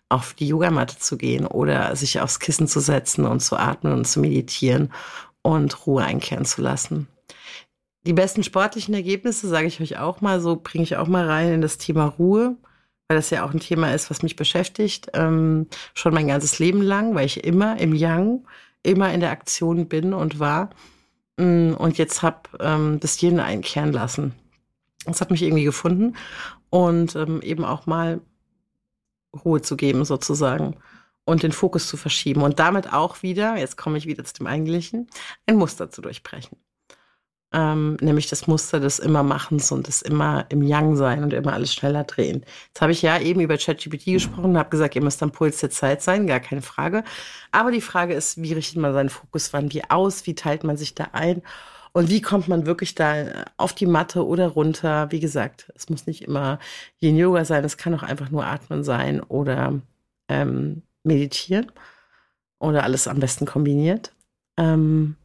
auf 0.09 0.35
die 0.35 0.49
Yogamatte 0.49 0.99
zu 0.99 1.16
gehen 1.16 1.47
oder 1.47 1.95
sich 1.97 2.21
aufs 2.21 2.40
Kissen 2.40 2.69
zu 2.69 2.81
setzen 2.81 3.27
und 3.27 3.40
zu 3.40 3.57
atmen 3.57 3.92
und 3.92 4.07
zu 4.07 4.21
meditieren 4.21 4.92
und 5.42 5.87
Ruhe 5.87 6.05
einkehren 6.05 6.45
zu 6.45 6.62
lassen. 6.62 7.09
Die 8.07 8.12
besten 8.12 8.43
sportlichen 8.43 8.95
Ergebnisse, 8.95 9.49
sage 9.49 9.67
ich 9.67 9.81
euch 9.81 9.99
auch 9.99 10.21
mal, 10.21 10.40
so 10.40 10.57
bringe 10.57 10.85
ich 10.85 10.97
auch 10.97 11.09
mal 11.09 11.27
rein 11.27 11.53
in 11.55 11.61
das 11.62 11.79
Thema 11.79 12.05
Ruhe, 12.05 12.57
weil 13.09 13.17
das 13.17 13.31
ja 13.31 13.45
auch 13.45 13.53
ein 13.53 13.61
Thema 13.61 13.95
ist, 13.95 14.11
was 14.11 14.23
mich 14.23 14.37
beschäftigt, 14.37 15.09
ähm, 15.14 15.69
schon 15.95 16.12
mein 16.12 16.29
ganzes 16.29 16.59
Leben 16.59 16.83
lang, 16.83 17.14
weil 17.14 17.27
ich 17.27 17.45
immer 17.45 17.79
im 17.81 17.95
Yang, 17.95 18.47
immer 18.83 19.12
in 19.12 19.21
der 19.21 19.31
Aktion 19.31 19.88
bin 19.88 20.12
und 20.12 20.38
war. 20.38 20.71
Mm, 21.38 21.73
und 21.75 21.97
jetzt 21.97 22.23
habe 22.23 22.40
ähm, 22.61 23.01
das 23.01 23.23
Yin 23.23 23.40
einkehren 23.40 23.93
lassen. 23.93 24.35
Das 25.07 25.21
hat 25.21 25.31
mich 25.31 25.43
irgendwie 25.43 25.64
gefunden 25.64 26.17
und 26.71 27.17
ähm, 27.17 27.40
eben 27.43 27.64
auch 27.64 27.87
mal 27.87 28.21
Ruhe 29.45 29.62
zu 29.62 29.77
geben 29.77 30.05
sozusagen 30.05 30.77
und 31.25 31.43
den 31.43 31.53
Fokus 31.53 31.88
zu 31.88 31.97
verschieben 31.97 32.43
und 32.43 32.59
damit 32.59 32.93
auch 32.93 33.23
wieder, 33.23 33.57
jetzt 33.57 33.77
komme 33.77 33.99
ich 33.99 34.07
wieder 34.07 34.25
zu 34.25 34.35
dem 34.35 34.47
Eigentlichen, 34.47 35.09
ein 35.47 35.57
Muster 35.57 35.90
zu 35.90 36.03
durchbrechen 36.03 36.59
ähm, 37.55 37.97
nämlich 38.01 38.29
das 38.29 38.49
Muster 38.49 38.81
des 38.81 38.99
Immermachens 38.99 39.71
und 39.71 39.87
des 39.87 40.03
immer 40.03 40.45
im 40.49 40.61
Yang 40.62 40.97
sein 40.97 41.23
und 41.23 41.33
immer 41.33 41.53
alles 41.53 41.73
schneller 41.73 42.03
drehen. 42.03 42.45
Jetzt 42.67 42.81
habe 42.81 42.90
ich 42.90 43.01
ja 43.01 43.19
eben 43.21 43.40
über 43.40 43.57
ChatGPT 43.57 44.07
gesprochen 44.07 44.47
und 44.47 44.59
habe 44.59 44.71
gesagt, 44.71 44.97
ihr 44.97 45.03
müsst 45.03 45.23
am 45.23 45.31
Puls 45.31 45.61
der 45.61 45.71
Zeit 45.71 46.03
sein, 46.03 46.27
gar 46.27 46.40
keine 46.40 46.62
Frage. 46.62 47.05
Aber 47.53 47.71
die 47.71 47.81
Frage 47.81 48.14
ist, 48.14 48.43
wie 48.43 48.53
richtet 48.53 48.79
man 48.79 48.93
seinen 48.93 49.09
Fokus 49.09 49.53
wann 49.53 49.73
wie 49.73 49.88
aus, 49.88 50.27
wie 50.27 50.35
teilt 50.35 50.64
man 50.64 50.77
sich 50.77 50.97
da 50.97 51.09
ein 51.12 51.43
und 51.93 52.11
wie 52.11 52.21
kommt 52.21 52.49
man 52.49 52.67
wirklich 52.67 52.97
da 52.97 53.45
auf 53.57 53.73
die 53.73 53.87
Matte 53.87 54.27
oder 54.27 54.49
runter? 54.49 55.12
Wie 55.12 55.21
gesagt, 55.21 55.73
es 55.77 55.88
muss 55.88 56.09
nicht 56.09 56.23
immer 56.23 56.59
Yin 57.01 57.17
Yoga 57.17 57.45
sein, 57.45 57.64
es 57.64 57.77
kann 57.77 57.95
auch 57.95 58.03
einfach 58.03 58.31
nur 58.31 58.45
Atmen 58.45 58.83
sein 58.83 59.21
oder 59.21 59.81
ähm, 60.29 60.83
meditieren 61.05 61.71
oder 62.59 62.83
alles 62.83 63.07
am 63.07 63.21
besten 63.21 63.47
kombiniert. 63.47 64.12
Ähm, 64.57 65.17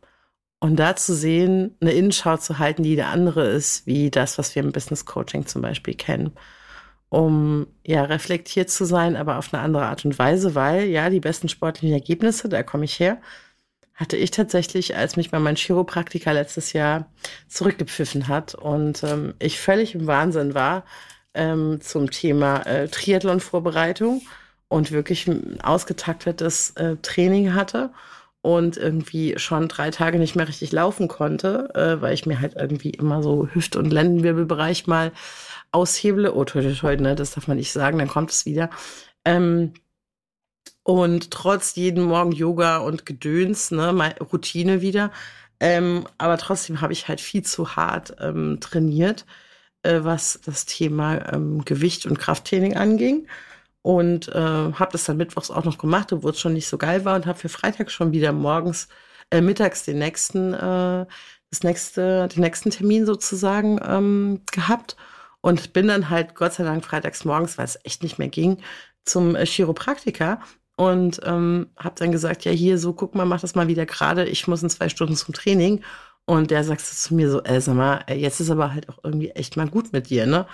und 0.60 0.76
da 0.76 0.95
zu 0.95 1.13
sehen, 1.15 1.76
eine 1.82 1.93
Innenschau 1.93 2.38
zu 2.38 2.60
halten, 2.60 2.84
die 2.84 2.95
der 2.95 3.08
andere 3.10 3.48
ist, 3.48 3.88
wie 3.88 4.12
das, 4.12 4.38
was 4.38 4.56
wir 4.56 4.63
im 4.63 4.72
Business 4.72 5.06
Coaching 5.06 5.45
zum 5.48 5.62
Beispiel 5.62 5.95
kennen. 5.95 6.34
Um 7.10 7.67
ja 7.86 8.04
reflektiert 8.04 8.69
zu 8.69 8.86
sein, 8.86 9.15
aber 9.15 9.38
auf 9.38 9.54
eine 9.54 9.63
andere 9.63 9.86
Art 9.86 10.06
und 10.06 10.19
Weise, 10.19 10.54
weil 10.56 10.86
ja, 10.86 11.10
die 11.10 11.22
besten 11.22 11.50
sportlichen 11.50 11.93
Ergebnisse, 11.93 12.50
da 12.50 12.62
komme 12.62 12.86
ich 12.86 13.00
her, 13.00 13.19
hatte 13.95 14.15
ich 14.15 14.32
tatsächlich, 14.32 14.95
als 14.95 15.15
mich 15.17 15.32
mal 15.32 15.39
mein 15.39 15.56
Chiropraktiker 15.56 16.34
letztes 16.34 16.74
Jahr 16.74 17.08
zurückgepfiffen 17.48 18.28
hat 18.28 18.54
und 18.56 19.04
ähm, 19.04 19.34
ich 19.39 19.60
völlig 19.60 19.95
im 19.95 20.08
Wahnsinn 20.08 20.54
war 20.54 20.86
ähm, 21.34 21.82
zum 21.82 22.12
Thema 22.12 22.62
äh, 22.65 22.88
Triathlon-Vorbereitung 22.88 24.22
und 24.67 24.91
wirklich 24.91 25.28
ein 25.28 25.60
ausgetaktetes 25.62 26.72
äh, 26.72 26.98
Training 27.02 27.54
hatte 27.56 27.91
und 28.41 28.78
irgendwie 28.78 29.38
schon 29.38 29.67
drei 29.67 29.91
Tage 29.91 30.17
nicht 30.19 30.36
mehr 30.36 30.47
richtig 30.47 30.71
laufen 30.71 31.08
konnte, 31.08 31.69
äh, 31.75 32.02
weil 32.02 32.13
ich 32.13 32.25
mir 32.25 32.39
halt 32.39 32.56
irgendwie 32.56 32.91
immer 32.91 33.21
so 33.21 33.47
Hüft- 33.54 33.75
und 33.75 33.91
Lendenwirbelbereich 33.91 34.88
mal 34.88 35.12
ausheble. 35.71 36.34
Oh, 36.34 36.45
toi, 36.45 36.62
toi, 36.73 36.95
ne, 36.95 37.15
das 37.15 37.32
darf 37.32 37.47
man 37.47 37.58
nicht 37.58 37.71
sagen, 37.71 37.99
dann 37.99 38.08
kommt 38.08 38.32
es 38.32 38.45
wieder. 38.45 38.69
Ähm, 39.25 39.73
und 40.84 41.32
trotz 41.32 41.75
jeden 41.75 42.04
Morgen 42.04 42.32
Yoga 42.32 42.78
und 42.80 43.06
Gedöns, 43.06 43.71
ne, 43.71 43.93
meine 43.93 44.19
Routine 44.19 44.82
wieder. 44.82 45.12
Ähm, 45.60 46.08
aber 46.17 46.38
trotzdem 46.38 46.82
habe 46.82 46.93
ich 46.93 47.08
halt 47.08 47.21
viel 47.21 47.43
zu 47.43 47.75
hart 47.75 48.15
ähm, 48.19 48.60
trainiert, 48.62 49.25
äh, 49.84 49.99
was 50.04 50.39
das 50.45 50.65
Thema 50.65 51.34
ähm, 51.34 51.65
Gewicht 51.65 52.06
und 52.06 52.19
Krafttraining 52.19 52.75
anging 52.78 53.28
und 53.82 54.28
äh, 54.30 54.34
habe 54.34 54.92
das 54.92 55.06
dann 55.06 55.18
mittwochs 55.18 55.52
auch 55.52 55.63
noch 55.63 55.78
gemacht, 55.78 56.12
obwohl 56.13 56.32
es 56.32 56.39
schon 56.39 56.54
nicht 56.54 56.68
so 56.68 56.78
geil 56.78 57.06
war 57.06 57.15
und 57.15 57.26
habe 57.26 57.39
für 57.39 57.50
Freitag 57.50 57.92
schon 57.92 58.12
wieder 58.12 58.32
morgens, 58.34 58.88
äh, 59.32 59.42
mittags 59.42 59.86
den 59.86 60.00
nächsten, 60.00 60.54
äh, 60.54 61.06
das 61.52 61.63
nächste, 61.63 62.28
den 62.28 62.42
nächsten 62.42 62.72
Termin 62.72 63.06
sozusagen 63.06 63.80
ähm, 63.86 64.42
gehabt. 64.52 64.96
Und 65.42 65.72
bin 65.74 65.88
dann 65.88 66.10
halt 66.10 66.36
Gott 66.36 66.54
sei 66.54 66.63
Dank 66.65 66.84
freitags 66.84 67.24
morgens, 67.24 67.58
weil 67.58 67.65
es 67.65 67.80
echt 67.86 68.04
nicht 68.04 68.20
mehr 68.20 68.28
ging, 68.28 68.62
zum 69.06 69.36
äh, 69.36 69.46
Chiropraktiker. 69.46 70.42
Und 70.76 71.22
ähm, 71.26 71.68
habe 71.78 71.96
dann 71.98 72.12
gesagt, 72.12 72.46
ja 72.46 72.52
hier 72.52 72.78
so, 72.78 72.94
guck 72.94 73.15
mal, 73.15 73.26
mach 73.26 73.42
das 73.42 73.56
mal 73.56 73.68
wieder 73.68 73.86
gerade, 73.86 74.26
ich 74.26 74.48
muss 74.48 74.63
in 74.63 74.70
zwei 74.70 74.89
Stunden 74.89 75.15
zum 75.15 75.34
Training. 75.34 75.84
Und 76.26 76.52
der 76.52 76.63
sagt 76.63 76.82
zu 76.82 77.15
mir 77.15 77.32
so, 77.32 77.44
äh, 77.44 77.60
sag 77.62 77.76
mal, 77.76 78.04
äh, 78.08 78.15
jetzt 78.15 78.39
ist 78.39 78.52
aber 78.52 78.74
halt 78.74 78.88
auch 78.89 79.00
irgendwie 79.04 79.32
echt 79.32 79.58
mal 79.58 79.68
gut 79.68 79.94
mit 79.94 80.10
dir, 80.10 80.26
ne? 80.26 80.46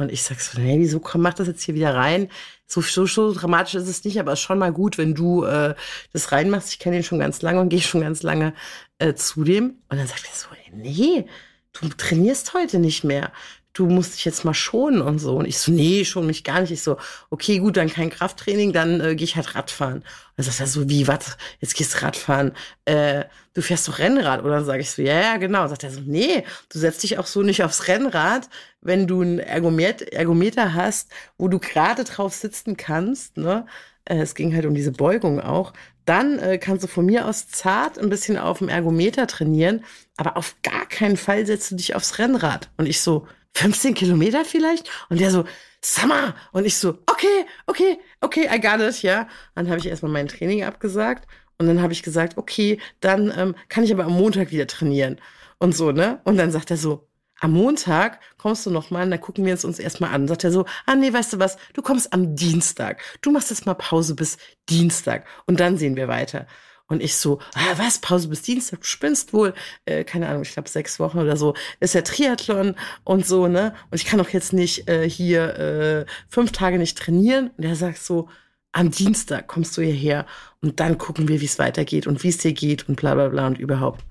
Und 0.00 0.10
ich 0.10 0.22
sag 0.22 0.40
so, 0.40 0.58
nee, 0.58 0.78
wieso 0.78 0.98
komm, 0.98 1.20
mach 1.20 1.34
das 1.34 1.46
jetzt 1.46 1.62
hier 1.62 1.74
wieder 1.74 1.94
rein? 1.94 2.30
So, 2.66 2.80
so, 2.80 3.04
so 3.04 3.34
dramatisch 3.34 3.74
ist 3.74 3.86
es 3.86 4.04
nicht, 4.04 4.18
aber 4.18 4.32
es 4.32 4.38
ist 4.38 4.44
schon 4.44 4.58
mal 4.58 4.72
gut, 4.72 4.96
wenn 4.96 5.14
du 5.14 5.44
äh, 5.44 5.74
das 6.14 6.32
reinmachst. 6.32 6.72
Ich 6.72 6.78
kenne 6.78 6.96
ihn 6.96 7.02
schon 7.02 7.18
ganz 7.18 7.42
lange 7.42 7.60
und 7.60 7.68
gehe 7.68 7.82
schon 7.82 8.00
ganz 8.00 8.22
lange 8.22 8.54
äh, 8.98 9.12
zu 9.12 9.44
dem. 9.44 9.76
Und 9.90 9.98
dann 9.98 10.06
sagt 10.06 10.24
er 10.24 10.34
so, 10.34 10.48
nee, 10.72 11.26
du 11.74 11.88
trainierst 11.88 12.54
heute 12.54 12.78
nicht 12.78 13.04
mehr. 13.04 13.30
Du 13.72 13.86
musst 13.86 14.14
dich 14.14 14.24
jetzt 14.24 14.44
mal 14.44 14.54
schonen 14.54 15.00
und 15.00 15.18
so. 15.18 15.36
Und 15.36 15.46
ich 15.46 15.58
so, 15.58 15.70
nee, 15.70 16.04
schon 16.04 16.26
mich 16.26 16.44
gar 16.44 16.60
nicht. 16.60 16.72
Ich 16.72 16.82
so, 16.82 16.96
okay, 17.30 17.58
gut, 17.58 17.76
dann 17.76 17.88
kein 17.88 18.10
Krafttraining, 18.10 18.72
dann 18.72 19.00
äh, 19.00 19.14
gehe 19.14 19.24
ich 19.24 19.36
halt 19.36 19.54
Radfahren. 19.54 19.98
Und 19.98 20.04
dann 20.36 20.46
sagt 20.46 20.60
er 20.60 20.66
so, 20.66 20.88
wie, 20.88 21.06
was, 21.06 21.36
jetzt 21.60 21.74
gehst 21.74 21.94
du 21.94 22.02
Radfahren, 22.02 22.52
äh, 22.84 23.24
du 23.54 23.62
fährst 23.62 23.86
doch 23.86 23.98
Rennrad. 23.98 24.42
Oder 24.42 24.56
dann 24.56 24.64
sage 24.64 24.80
ich 24.80 24.90
so, 24.90 25.02
ja, 25.02 25.20
ja, 25.20 25.36
genau. 25.36 25.62
Und 25.62 25.68
sagt 25.68 25.84
er 25.84 25.92
so, 25.92 26.00
nee, 26.04 26.44
du 26.72 26.78
setzt 26.78 27.02
dich 27.02 27.18
auch 27.18 27.26
so 27.26 27.42
nicht 27.42 27.62
aufs 27.62 27.86
Rennrad, 27.86 28.48
wenn 28.80 29.06
du 29.06 29.22
ein 29.22 29.38
Ergometer, 29.38 30.12
Ergometer 30.12 30.74
hast, 30.74 31.10
wo 31.38 31.48
du 31.48 31.58
gerade 31.58 32.04
drauf 32.04 32.34
sitzen 32.34 32.76
kannst, 32.76 33.36
ne? 33.36 33.66
Äh, 34.04 34.18
es 34.18 34.34
ging 34.34 34.54
halt 34.54 34.66
um 34.66 34.74
diese 34.74 34.92
Beugung 34.92 35.40
auch. 35.40 35.72
Dann 36.06 36.38
äh, 36.40 36.58
kannst 36.58 36.82
du 36.82 36.88
von 36.88 37.06
mir 37.06 37.26
aus 37.26 37.48
zart 37.48 37.98
ein 37.98 38.08
bisschen 38.08 38.36
auf 38.36 38.58
dem 38.58 38.68
Ergometer 38.68 39.28
trainieren, 39.28 39.84
aber 40.16 40.36
auf 40.36 40.56
gar 40.62 40.86
keinen 40.86 41.16
Fall 41.16 41.46
setzt 41.46 41.70
du 41.70 41.76
dich 41.76 41.94
aufs 41.94 42.18
Rennrad. 42.18 42.70
Und 42.76 42.86
ich 42.86 43.00
so, 43.00 43.28
15 43.54 43.94
Kilometer 43.94 44.44
vielleicht? 44.44 44.90
Und 45.08 45.20
der 45.20 45.30
so, 45.30 45.44
Summer! 45.82 46.34
Und 46.52 46.66
ich 46.66 46.76
so, 46.76 46.98
okay, 47.06 47.46
okay, 47.66 47.98
okay, 48.20 48.48
I 48.52 48.60
got 48.60 48.80
it, 48.80 49.02
ja. 49.02 49.28
Dann 49.54 49.68
habe 49.68 49.78
ich 49.78 49.86
erstmal 49.86 50.12
mein 50.12 50.28
Training 50.28 50.64
abgesagt 50.64 51.26
und 51.58 51.66
dann 51.66 51.82
habe 51.82 51.92
ich 51.92 52.02
gesagt, 52.02 52.36
okay, 52.36 52.78
dann 53.00 53.32
ähm, 53.36 53.54
kann 53.68 53.84
ich 53.84 53.92
aber 53.92 54.04
am 54.04 54.12
Montag 54.12 54.50
wieder 54.50 54.66
trainieren 54.66 55.20
und 55.58 55.74
so, 55.74 55.92
ne? 55.92 56.20
Und 56.24 56.36
dann 56.36 56.50
sagt 56.50 56.70
er 56.70 56.76
so, 56.76 57.06
am 57.40 57.52
Montag 57.52 58.20
kommst 58.38 58.66
du 58.66 58.70
noch 58.70 58.90
mal, 58.90 59.04
und 59.04 59.10
dann 59.10 59.20
gucken 59.20 59.46
wir 59.46 59.54
es 59.54 59.64
uns 59.64 59.78
erstmal 59.78 60.12
an. 60.12 60.28
Sagt 60.28 60.44
er 60.44 60.52
so, 60.52 60.66
ah 60.86 60.94
nee, 60.94 61.12
weißt 61.12 61.32
du 61.32 61.38
was, 61.38 61.56
du 61.72 61.82
kommst 61.82 62.12
am 62.12 62.36
Dienstag. 62.36 63.02
Du 63.22 63.30
machst 63.30 63.50
jetzt 63.50 63.66
mal 63.66 63.74
Pause 63.74 64.14
bis 64.14 64.36
Dienstag 64.68 65.26
und 65.46 65.58
dann 65.58 65.78
sehen 65.78 65.96
wir 65.96 66.08
weiter. 66.08 66.46
Und 66.90 67.02
ich 67.02 67.14
so, 67.14 67.38
ah, 67.54 67.74
was, 67.76 67.98
Pause 67.98 68.28
bis 68.28 68.42
Dienstag, 68.42 68.80
du 68.80 68.86
spinnst 68.86 69.32
wohl, 69.32 69.54
äh, 69.84 70.02
keine 70.02 70.28
Ahnung, 70.28 70.42
ich 70.42 70.52
glaube 70.52 70.68
sechs 70.68 70.98
Wochen 70.98 71.20
oder 71.20 71.36
so, 71.36 71.54
ist 71.78 71.94
ja 71.94 72.02
Triathlon 72.02 72.74
und 73.04 73.24
so, 73.24 73.46
ne? 73.46 73.74
Und 73.90 74.00
ich 74.00 74.04
kann 74.04 74.18
doch 74.18 74.30
jetzt 74.30 74.52
nicht 74.52 74.88
äh, 74.88 75.08
hier 75.08 75.56
äh, 75.56 76.06
fünf 76.28 76.50
Tage 76.50 76.78
nicht 76.78 76.98
trainieren. 76.98 77.52
Und 77.56 77.64
er 77.64 77.76
sagt 77.76 78.02
so, 78.02 78.28
am 78.72 78.90
Dienstag 78.90 79.46
kommst 79.46 79.76
du 79.76 79.82
hierher 79.82 80.26
und 80.60 80.80
dann 80.80 80.98
gucken 80.98 81.28
wir, 81.28 81.40
wie 81.40 81.46
es 81.46 81.60
weitergeht 81.60 82.08
und 82.08 82.24
wie 82.24 82.28
es 82.28 82.38
dir 82.38 82.52
geht 82.52 82.88
und 82.88 82.96
bla 82.96 83.14
bla 83.14 83.28
bla 83.28 83.46
und 83.46 83.58
überhaupt. 83.58 84.04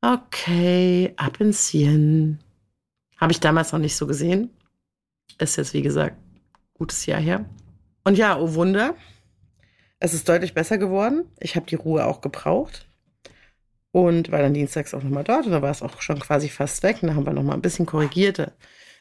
Okay, 0.00 1.14
ab 1.16 1.40
ins 1.40 1.72
Yen. 1.72 2.40
Habe 3.16 3.32
ich 3.32 3.40
damals 3.40 3.72
noch 3.72 3.78
nicht 3.78 3.96
so 3.96 4.08
gesehen. 4.08 4.50
Ist 5.38 5.56
jetzt, 5.56 5.72
wie 5.72 5.82
gesagt, 5.82 6.16
gutes 6.74 7.06
Jahr 7.06 7.20
her. 7.20 7.44
Und 8.02 8.18
ja, 8.18 8.38
oh 8.38 8.54
Wunder, 8.54 8.96
es 9.98 10.14
ist 10.14 10.28
deutlich 10.28 10.54
besser 10.54 10.78
geworden. 10.78 11.30
Ich 11.40 11.56
habe 11.56 11.66
die 11.66 11.74
Ruhe 11.74 12.04
auch 12.04 12.20
gebraucht. 12.20 12.86
Und 13.92 14.30
war 14.30 14.40
dann 14.40 14.52
dienstags 14.52 14.92
auch 14.92 15.02
nochmal 15.02 15.24
dort 15.24 15.46
und 15.46 15.52
da 15.52 15.62
war 15.62 15.70
es 15.70 15.80
auch 15.80 16.02
schon 16.02 16.20
quasi 16.20 16.50
fast 16.50 16.82
weg. 16.82 16.98
Und 17.00 17.08
da 17.08 17.14
haben 17.14 17.24
wir 17.24 17.32
nochmal 17.32 17.56
ein 17.56 17.62
bisschen 17.62 17.86
korrigiert. 17.86 18.38
Da 18.38 18.52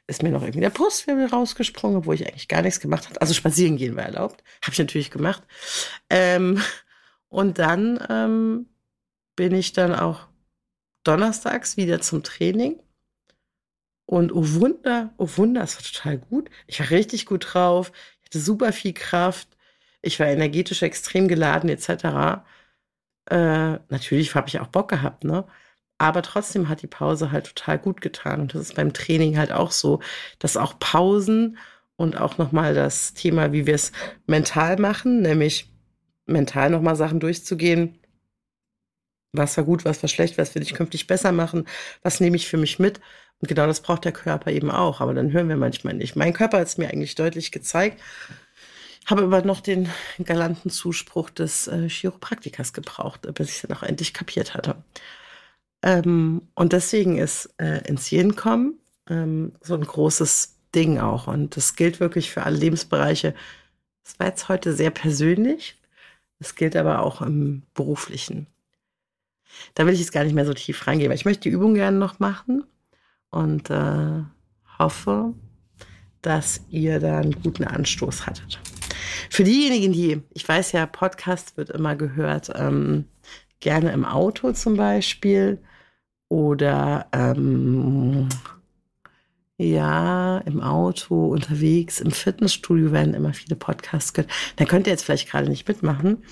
ist 0.07 0.23
mir 0.23 0.29
noch 0.29 0.41
irgendwie 0.41 0.61
der 0.61 0.69
Brustwirbel 0.69 1.25
rausgesprungen, 1.25 1.97
obwohl 1.97 2.15
ich 2.15 2.25
eigentlich 2.25 2.47
gar 2.47 2.61
nichts 2.61 2.79
gemacht 2.79 3.09
habe. 3.09 3.19
Also 3.19 3.33
spazieren 3.33 3.75
gehen 3.75 3.97
war 3.97 4.03
erlaubt. 4.05 4.41
Habe 4.61 4.71
ich 4.71 4.79
natürlich 4.79 5.11
gemacht. 5.11 5.43
Ähm, 6.09 6.61
und 7.27 7.59
dann 7.59 7.99
ähm, 8.09 8.67
bin 9.35 9.53
ich 9.53 9.73
dann 9.73 9.93
auch 9.93 10.27
donnerstags 11.03 11.75
wieder 11.75 11.99
zum 11.99 12.23
Training. 12.23 12.79
Und 14.05 14.31
oh 14.31 14.43
Wunder, 14.45 15.13
oh 15.17 15.27
Wunder, 15.35 15.63
es 15.63 15.75
war 15.75 15.83
total 15.83 16.19
gut. 16.19 16.49
Ich 16.67 16.79
war 16.79 16.89
richtig 16.89 17.25
gut 17.25 17.47
drauf. 17.53 17.91
Ich 18.21 18.27
hatte 18.27 18.39
super 18.39 18.71
viel 18.71 18.93
Kraft 18.93 19.54
ich 20.05 20.19
war 20.19 20.27
energetisch 20.27 20.81
extrem 20.83 21.27
geladen 21.27 21.69
etc. 21.69 22.43
Äh, 23.29 23.79
natürlich 23.89 24.35
habe 24.35 24.47
ich 24.47 24.59
auch 24.59 24.67
Bock 24.67 24.89
gehabt, 24.89 25.23
ne? 25.23 25.45
Aber 25.97 26.21
trotzdem 26.21 26.69
hat 26.69 26.81
die 26.81 26.87
Pause 26.87 27.31
halt 27.31 27.47
total 27.47 27.79
gut 27.79 28.01
getan. 28.01 28.41
Und 28.41 28.53
das 28.53 28.61
ist 28.61 28.75
beim 28.75 28.93
Training 28.93 29.37
halt 29.37 29.51
auch 29.51 29.71
so, 29.71 30.01
dass 30.39 30.57
auch 30.57 30.77
Pausen 30.79 31.57
und 31.95 32.17
auch 32.19 32.37
nochmal 32.37 32.73
das 32.73 33.13
Thema, 33.13 33.53
wie 33.53 33.65
wir 33.65 33.75
es 33.75 33.91
mental 34.27 34.77
machen, 34.77 35.21
nämlich 35.21 35.71
mental 36.25 36.69
nochmal 36.69 36.95
Sachen 36.95 37.19
durchzugehen. 37.19 37.99
Was 39.31 39.57
war 39.57 39.63
gut, 39.65 39.85
was 39.85 40.01
war 40.03 40.09
schlecht, 40.09 40.37
was 40.37 40.55
will 40.55 40.61
ich 40.63 40.73
künftig 40.73 41.07
besser 41.07 41.31
machen, 41.31 41.67
was 42.03 42.19
nehme 42.19 42.35
ich 42.37 42.47
für 42.47 42.57
mich 42.57 42.79
mit. 42.79 42.99
Und 43.39 43.47
genau 43.49 43.67
das 43.67 43.81
braucht 43.81 44.05
der 44.05 44.11
Körper 44.13 44.51
eben 44.51 44.71
auch. 44.71 45.01
Aber 45.01 45.13
dann 45.13 45.31
hören 45.31 45.49
wir 45.49 45.57
manchmal 45.57 45.93
nicht. 45.93 46.15
Mein 46.15 46.33
Körper 46.33 46.59
hat 46.59 46.67
es 46.67 46.77
mir 46.77 46.89
eigentlich 46.89 47.15
deutlich 47.15 47.51
gezeigt. 47.51 48.01
Habe 49.05 49.23
aber 49.23 49.43
noch 49.43 49.61
den 49.61 49.89
galanten 50.23 50.69
Zuspruch 50.69 51.29
des 51.29 51.67
äh, 51.67 51.89
Chiropraktikers 51.89 52.73
gebraucht, 52.73 53.21
bis 53.35 53.49
ich 53.49 53.55
es 53.55 53.61
dann 53.61 53.77
auch 53.77 53.83
endlich 53.83 54.13
kapiert 54.13 54.53
hatte. 54.55 54.83
Ähm, 55.83 56.41
und 56.55 56.73
deswegen 56.73 57.17
ist 57.17 57.53
äh, 57.57 57.87
ins 57.87 58.11
Yen 58.11 58.35
kommen 58.35 58.79
ähm, 59.09 59.53
so 59.61 59.75
ein 59.75 59.83
großes 59.83 60.55
Ding 60.73 60.99
auch. 60.99 61.27
Und 61.27 61.55
das 61.55 61.75
gilt 61.75 61.99
wirklich 61.99 62.31
für 62.31 62.43
alle 62.43 62.57
Lebensbereiche. 62.57 63.33
Das 64.03 64.19
war 64.19 64.27
jetzt 64.27 64.49
heute 64.49 64.73
sehr 64.73 64.91
persönlich. 64.91 65.77
Das 66.39 66.55
gilt 66.55 66.75
aber 66.75 67.01
auch 67.01 67.21
im 67.21 67.63
beruflichen. 67.73 68.47
Da 69.73 69.85
will 69.85 69.93
ich 69.93 69.99
jetzt 69.99 70.11
gar 70.11 70.23
nicht 70.23 70.33
mehr 70.33 70.45
so 70.45 70.53
tief 70.53 70.85
reingehen, 70.85 71.09
weil 71.09 71.17
ich 71.17 71.25
möchte 71.25 71.43
die 71.43 71.55
Übung 71.55 71.75
gerne 71.75 71.97
noch 71.97 72.19
machen 72.19 72.65
und 73.29 73.69
äh, 73.69 74.23
hoffe, 74.77 75.33
dass 76.21 76.61
ihr 76.69 76.99
da 76.99 77.19
einen 77.19 77.41
guten 77.41 77.63
Anstoß 77.63 78.25
hattet. 78.25 78.59
Für 79.29 79.43
diejenigen, 79.43 79.93
die, 79.93 80.21
ich 80.33 80.47
weiß 80.47 80.71
ja, 80.71 80.85
Podcast 80.85 81.57
wird 81.57 81.69
immer 81.69 81.95
gehört, 81.95 82.51
ähm, 82.55 83.05
gerne 83.59 83.91
im 83.91 84.05
Auto 84.05 84.51
zum 84.51 84.77
Beispiel 84.77 85.59
oder 86.29 87.07
ähm, 87.11 88.29
ja, 89.57 90.39
im 90.39 90.61
Auto, 90.61 91.27
unterwegs, 91.27 92.01
im 92.01 92.11
Fitnessstudio 92.11 92.91
werden 92.91 93.13
immer 93.13 93.33
viele 93.33 93.55
Podcasts 93.55 94.13
gehört. 94.13 94.31
Da 94.57 94.65
könnt 94.65 94.87
ihr 94.87 94.91
jetzt 94.91 95.05
vielleicht 95.05 95.29
gerade 95.29 95.49
nicht 95.49 95.67
mitmachen, 95.67 96.23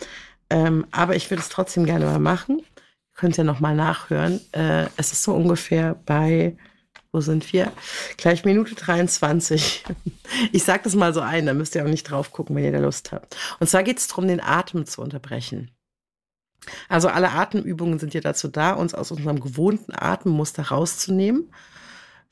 ähm, 0.49 0.85
aber 0.91 1.15
ich 1.15 1.29
würde 1.29 1.41
es 1.41 1.49
trotzdem 1.49 1.85
gerne 1.85 2.05
mal 2.05 2.19
machen. 2.19 2.59
Ihr 2.59 3.15
könnt 3.15 3.37
ja 3.37 3.43
nochmal 3.43 3.75
nachhören. 3.75 4.41
Äh, 4.51 4.87
es 4.97 5.11
ist 5.13 5.23
so 5.23 5.33
ungefähr 5.33 5.95
bei 6.05 6.57
wo 7.13 7.21
sind 7.21 7.53
wir? 7.53 7.71
Gleich 8.17 8.43
Minute 8.43 8.75
23. 8.75 9.85
Ich 10.51 10.63
sage 10.63 10.81
das 10.83 10.95
mal 10.95 11.13
so 11.13 11.19
ein, 11.19 11.45
da 11.45 11.53
müsst 11.53 11.75
ihr 11.75 11.83
auch 11.83 11.89
nicht 11.89 12.09
drauf 12.09 12.31
gucken, 12.31 12.55
wenn 12.55 12.63
ihr 12.63 12.71
da 12.71 12.79
Lust 12.79 13.11
habt. 13.11 13.37
Und 13.59 13.69
zwar 13.69 13.83
geht 13.83 13.99
es 13.99 14.07
darum, 14.07 14.27
den 14.27 14.41
Atem 14.41 14.87
zu 14.87 15.01
unterbrechen. 15.01 15.69
Also 16.89 17.07
alle 17.07 17.31
Atemübungen 17.31 17.99
sind 17.99 18.15
ja 18.15 18.21
dazu 18.21 18.47
da, 18.47 18.71
uns 18.71 18.95
aus 18.95 19.11
unserem 19.11 19.39
gewohnten 19.39 19.93
Atemmuster 19.95 20.69
rauszunehmen, 20.69 21.51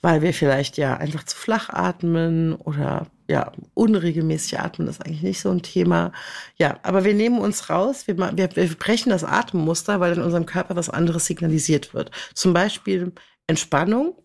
weil 0.01 0.23
wir 0.23 0.33
vielleicht 0.33 0.77
ja 0.77 0.97
einfach 0.97 1.23
zu 1.23 1.37
flach 1.37 1.69
atmen 1.69 2.55
oder 2.55 3.05
ja, 3.27 3.51
unregelmäßig 3.75 4.59
atmen 4.59 4.87
ist 4.87 5.05
eigentlich 5.05 5.21
nicht 5.21 5.41
so 5.41 5.51
ein 5.51 5.61
Thema. 5.61 6.11
Ja, 6.57 6.79
aber 6.81 7.03
wir 7.03 7.13
nehmen 7.13 7.39
uns 7.39 7.69
raus, 7.69 8.07
wir, 8.07 8.17
wir, 8.17 8.55
wir 8.55 8.75
brechen 8.75 9.11
das 9.11 9.23
Atemmuster, 9.23 9.99
weil 9.99 10.13
in 10.13 10.23
unserem 10.23 10.47
Körper 10.47 10.75
was 10.75 10.89
anderes 10.89 11.27
signalisiert 11.27 11.93
wird. 11.93 12.09
Zum 12.33 12.53
Beispiel 12.53 13.11
Entspannung 13.45 14.15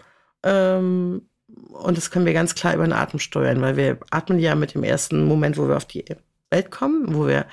ähm, 0.42 1.28
und 1.46 1.96
das 1.96 2.10
können 2.10 2.26
wir 2.26 2.32
ganz 2.32 2.54
klar 2.54 2.74
über 2.74 2.84
den 2.84 2.92
Atem 2.92 3.20
steuern, 3.20 3.60
weil 3.60 3.76
wir 3.76 3.98
atmen 4.10 4.38
ja 4.38 4.54
mit 4.54 4.74
dem 4.74 4.82
ersten 4.82 5.24
Moment, 5.24 5.56
wo 5.56 5.68
wir 5.68 5.76
auf 5.76 5.84
die 5.84 6.04
Welt 6.50 6.70
kommen, 6.70 7.14
wo 7.14 7.26
wir 7.26 7.46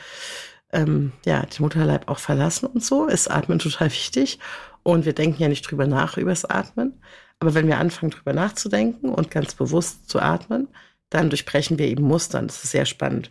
ähm, 0.71 1.11
ja, 1.25 1.45
den 1.45 1.61
Mutterleib 1.61 2.09
auch 2.09 2.19
verlassen 2.19 2.65
und 2.65 2.83
so, 2.83 3.05
ist 3.05 3.29
Atmen 3.29 3.59
total 3.59 3.91
wichtig. 3.91 4.39
Und 4.81 5.05
wir 5.05 5.13
denken 5.13 5.41
ja 5.41 5.47
nicht 5.47 5.69
drüber 5.69 5.87
nach, 5.87 6.17
übers 6.17 6.45
Atmen. 6.45 6.99
Aber 7.39 7.53
wenn 7.53 7.67
wir 7.67 7.77
anfangen, 7.77 8.11
drüber 8.11 8.33
nachzudenken 8.33 9.09
und 9.09 9.31
ganz 9.31 9.53
bewusst 9.53 10.09
zu 10.09 10.19
atmen, 10.19 10.67
dann 11.09 11.29
durchbrechen 11.29 11.77
wir 11.77 11.87
eben 11.87 12.03
Mustern. 12.03 12.47
Das 12.47 12.63
ist 12.63 12.71
sehr 12.71 12.85
spannend. 12.85 13.29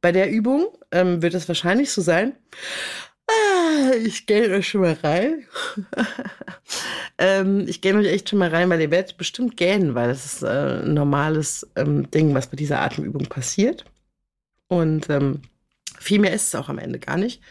Bei 0.00 0.12
der 0.12 0.30
Übung 0.30 0.66
ähm, 0.90 1.22
wird 1.22 1.34
es 1.34 1.46
wahrscheinlich 1.46 1.92
so 1.92 2.00
sein, 2.00 2.34
ich 4.04 4.26
gehe 4.26 4.50
euch 4.50 4.68
schon 4.68 4.82
mal 4.82 4.96
rein. 5.02 5.44
ähm, 7.18 7.66
ich 7.68 7.80
gehe 7.80 7.94
euch 7.94 8.06
echt 8.06 8.28
schon 8.28 8.38
mal 8.38 8.50
rein, 8.50 8.70
weil 8.70 8.80
ihr 8.80 8.90
werdet 8.90 9.16
bestimmt 9.16 9.56
gähnen, 9.56 9.94
weil 9.94 10.08
das 10.08 10.24
ist 10.24 10.42
äh, 10.42 10.82
ein 10.82 10.94
normales 10.94 11.68
ähm, 11.76 12.10
Ding, 12.10 12.34
was 12.34 12.48
bei 12.48 12.56
dieser 12.56 12.80
Atemübung 12.80 13.26
passiert. 13.26 13.84
Und 14.68 15.10
ähm, 15.10 15.42
viel 15.98 16.18
mehr 16.18 16.32
ist 16.32 16.48
es 16.48 16.54
auch 16.54 16.68
am 16.68 16.78
Ende 16.78 16.98
gar 16.98 17.16
nicht. 17.16 17.42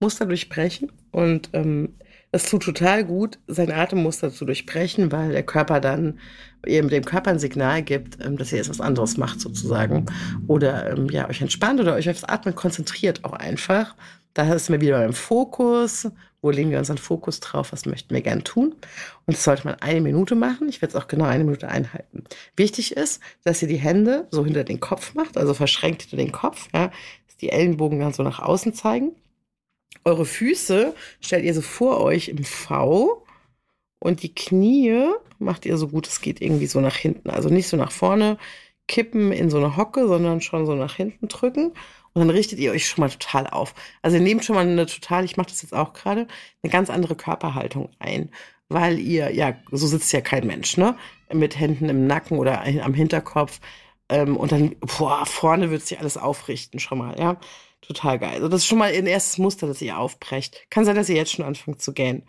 Muster 0.00 0.26
durchbrechen 0.26 0.92
und 1.12 1.50
ähm, 1.52 1.94
es 2.34 2.46
tut 2.46 2.64
total 2.64 3.04
gut, 3.04 3.38
sein 3.46 3.70
Atemmuster 3.70 4.32
zu 4.32 4.44
durchbrechen, 4.44 5.12
weil 5.12 5.30
der 5.30 5.44
Körper 5.44 5.78
dann 5.80 6.18
eben 6.66 6.88
dem 6.88 7.04
Körper 7.04 7.30
ein 7.30 7.38
Signal 7.38 7.82
gibt, 7.82 8.18
ähm, 8.24 8.36
dass 8.36 8.50
ihr 8.50 8.58
jetzt 8.58 8.70
was 8.70 8.80
anderes 8.80 9.16
macht 9.16 9.40
sozusagen. 9.40 10.06
Oder 10.48 10.90
ähm, 10.90 11.08
ja, 11.10 11.28
euch 11.28 11.40
entspannt 11.40 11.78
oder 11.78 11.94
euch 11.94 12.10
aufs 12.10 12.24
Atmen 12.24 12.56
konzentriert 12.56 13.24
auch 13.24 13.34
einfach. 13.34 13.94
Da 14.34 14.52
ist 14.52 14.68
mir 14.68 14.80
wieder 14.80 14.98
beim 14.98 15.12
Fokus. 15.12 16.08
Wo 16.42 16.50
legen 16.50 16.72
wir 16.72 16.78
unseren 16.80 16.98
Fokus 16.98 17.38
drauf? 17.38 17.70
Was 17.70 17.86
möchten 17.86 18.12
wir 18.12 18.20
gern 18.20 18.42
tun? 18.42 18.74
Und 19.26 19.36
das 19.36 19.44
sollte 19.44 19.68
man 19.68 19.76
eine 19.76 20.00
Minute 20.00 20.34
machen. 20.34 20.68
Ich 20.68 20.82
werde 20.82 20.96
es 20.96 21.00
auch 21.00 21.06
genau 21.06 21.26
eine 21.26 21.44
Minute 21.44 21.68
einhalten. 21.68 22.24
Wichtig 22.56 22.96
ist, 22.96 23.22
dass 23.44 23.62
ihr 23.62 23.68
die 23.68 23.76
Hände 23.76 24.26
so 24.32 24.44
hinter 24.44 24.64
den 24.64 24.80
Kopf 24.80 25.14
macht, 25.14 25.38
also 25.38 25.54
verschränkt 25.54 26.02
hinter 26.02 26.16
den 26.16 26.32
Kopf, 26.32 26.66
ja, 26.74 26.90
dass 27.28 27.36
die 27.36 27.50
Ellenbogen 27.50 28.00
dann 28.00 28.12
so 28.12 28.24
nach 28.24 28.40
außen 28.40 28.74
zeigen. 28.74 29.12
Eure 30.04 30.26
Füße 30.26 30.94
stellt 31.20 31.44
ihr 31.44 31.54
so 31.54 31.62
vor 31.62 32.00
euch 32.00 32.28
im 32.28 32.44
V 32.44 33.24
Und 33.98 34.22
die 34.22 34.34
Knie 34.34 35.08
macht 35.38 35.66
ihr 35.66 35.76
so 35.76 35.88
gut 35.88 36.06
es 36.08 36.20
geht 36.20 36.40
irgendwie 36.40 36.66
so 36.66 36.80
nach 36.80 36.96
hinten. 36.96 37.30
Also 37.30 37.48
nicht 37.48 37.68
so 37.68 37.76
nach 37.76 37.92
vorne 37.92 38.38
kippen 38.86 39.32
in 39.32 39.50
so 39.50 39.56
eine 39.58 39.76
Hocke, 39.76 40.06
sondern 40.06 40.40
schon 40.40 40.66
so 40.66 40.74
nach 40.74 40.96
hinten 40.96 41.28
drücken. 41.28 41.72
Und 42.12 42.20
dann 42.20 42.30
richtet 42.30 42.58
ihr 42.58 42.72
euch 42.72 42.86
schon 42.86 43.02
mal 43.02 43.10
total 43.10 43.46
auf. 43.48 43.74
Also 44.02 44.16
ihr 44.16 44.22
nehmt 44.22 44.44
schon 44.44 44.54
mal 44.54 44.66
eine 44.66 44.86
total, 44.86 45.24
ich 45.24 45.36
mache 45.36 45.48
das 45.48 45.62
jetzt 45.62 45.74
auch 45.74 45.92
gerade, 45.94 46.28
eine 46.62 46.70
ganz 46.70 46.90
andere 46.90 47.16
Körperhaltung 47.16 47.90
ein. 47.98 48.30
Weil 48.68 48.98
ihr, 48.98 49.30
ja, 49.34 49.56
so 49.70 49.86
sitzt 49.86 50.12
ja 50.12 50.20
kein 50.20 50.46
Mensch, 50.46 50.76
ne? 50.76 50.96
Mit 51.32 51.58
Händen 51.58 51.88
im 51.88 52.06
Nacken 52.06 52.38
oder 52.38 52.62
am 52.62 52.94
Hinterkopf. 52.94 53.60
Ähm, 54.08 54.36
und 54.36 54.52
dann, 54.52 54.76
boah, 54.80 55.26
vorne 55.26 55.70
wird 55.70 55.82
sich 55.82 55.98
alles 55.98 56.16
aufrichten 56.16 56.78
schon 56.78 56.98
mal, 56.98 57.18
ja. 57.18 57.38
Total 57.86 58.18
geil. 58.18 58.36
Also 58.36 58.48
das 58.48 58.62
ist 58.62 58.66
schon 58.66 58.78
mal 58.78 58.92
ein 58.92 59.06
erstes 59.06 59.38
Muster, 59.38 59.66
das 59.66 59.82
ihr 59.82 59.98
aufbrecht. 59.98 60.66
Kann 60.70 60.84
sein, 60.84 60.96
dass 60.96 61.08
ihr 61.08 61.16
jetzt 61.16 61.32
schon 61.32 61.44
anfangt 61.44 61.82
zu 61.82 61.92
gähnen. 61.92 62.26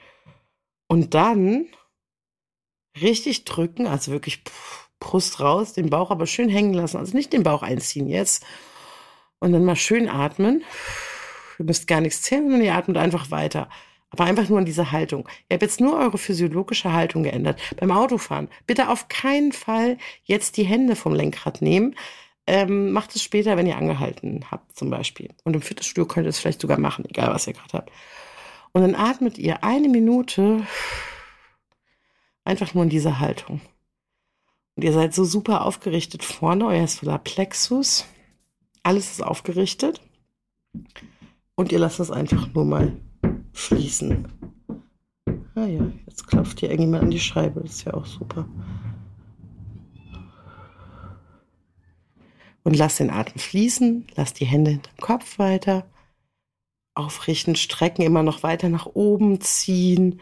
Und 0.87 1.13
dann 1.13 1.67
richtig 3.01 3.45
drücken, 3.45 3.87
also 3.87 4.11
wirklich 4.11 4.43
Brust 4.99 5.39
raus, 5.39 5.73
den 5.73 5.89
Bauch 5.89 6.11
aber 6.11 6.27
schön 6.27 6.49
hängen 6.49 6.73
lassen. 6.73 6.97
Also 6.97 7.15
nicht 7.15 7.31
den 7.31 7.43
Bauch 7.43 7.63
einziehen 7.63 8.07
jetzt. 8.07 8.45
Und 9.39 9.53
dann 9.53 9.63
mal 9.63 9.75
schön 9.75 10.09
atmen. 10.09 10.63
Ihr 11.57 11.65
müsst 11.65 11.87
gar 11.87 12.01
nichts 12.01 12.21
zählen, 12.21 12.43
sondern 12.43 12.61
ihr 12.61 12.75
atmet 12.75 12.97
einfach 12.97 13.31
weiter. 13.31 13.69
Aber 14.09 14.25
einfach 14.25 14.49
nur 14.49 14.59
in 14.59 14.65
dieser 14.65 14.91
Haltung. 14.91 15.27
Ihr 15.49 15.55
habt 15.55 15.63
jetzt 15.63 15.79
nur 15.79 15.97
eure 15.97 16.17
physiologische 16.17 16.91
Haltung 16.91 17.23
geändert. 17.23 17.61
Beim 17.77 17.91
Autofahren. 17.91 18.49
Bitte 18.67 18.89
auf 18.89 19.07
keinen 19.07 19.53
Fall 19.53 19.97
jetzt 20.23 20.57
die 20.57 20.63
Hände 20.63 20.95
vom 20.95 21.13
Lenkrad 21.13 21.61
nehmen. 21.61 21.95
Ähm, 22.47 22.91
macht 22.91 23.15
es 23.15 23.23
später, 23.23 23.57
wenn 23.57 23.65
ihr 23.65 23.77
angehalten 23.77 24.45
habt, 24.51 24.75
zum 24.77 24.89
Beispiel. 24.89 25.29
Und 25.43 25.55
im 25.55 25.61
Fitnessstudio 25.61 26.05
könnt 26.05 26.25
ihr 26.25 26.29
es 26.29 26.39
vielleicht 26.39 26.61
sogar 26.61 26.79
machen, 26.79 27.05
egal 27.05 27.33
was 27.33 27.47
ihr 27.47 27.53
gerade 27.53 27.73
habt. 27.73 27.91
Und 28.71 28.81
dann 28.81 28.95
atmet 28.95 29.37
ihr 29.37 29.63
eine 29.63 29.89
Minute 29.89 30.67
einfach 32.43 32.73
nur 32.73 32.83
in 32.83 32.89
dieser 32.89 33.19
Haltung. 33.19 33.61
Und 34.75 34.83
ihr 34.83 34.93
seid 34.93 35.13
so 35.13 35.23
super 35.23 35.65
aufgerichtet 35.65 36.23
vorne, 36.23 36.67
euer 36.67 36.87
Solarplexus. 36.87 38.05
Alles 38.83 39.11
ist 39.11 39.23
aufgerichtet. 39.23 40.01
Und 41.55 41.71
ihr 41.71 41.79
lasst 41.79 41.99
es 41.99 42.11
einfach 42.11 42.53
nur 42.53 42.65
mal 42.65 42.97
fließen. 43.53 44.27
Ah 45.55 45.65
ja, 45.65 45.87
jetzt 46.05 46.27
klopft 46.27 46.59
hier 46.59 46.69
irgendjemand 46.69 47.03
an 47.03 47.11
die 47.11 47.19
Scheibe. 47.19 47.61
Das 47.61 47.71
ist 47.71 47.85
ja 47.85 47.93
auch 47.93 48.05
super. 48.05 48.45
Und 52.65 52.75
lasst 52.75 52.99
den 52.99 53.11
Atem 53.11 53.39
fließen. 53.39 54.07
Lasst 54.15 54.39
die 54.39 54.45
Hände 54.45 54.71
hinterm 54.71 54.97
Kopf 54.97 55.37
weiter. 55.37 55.87
Aufrichten, 56.95 57.55
strecken, 57.55 58.01
immer 58.01 58.23
noch 58.23 58.41
weiter 58.41 58.69
nach 58.69 58.87
oben 58.87 59.39
ziehen. 59.39 60.19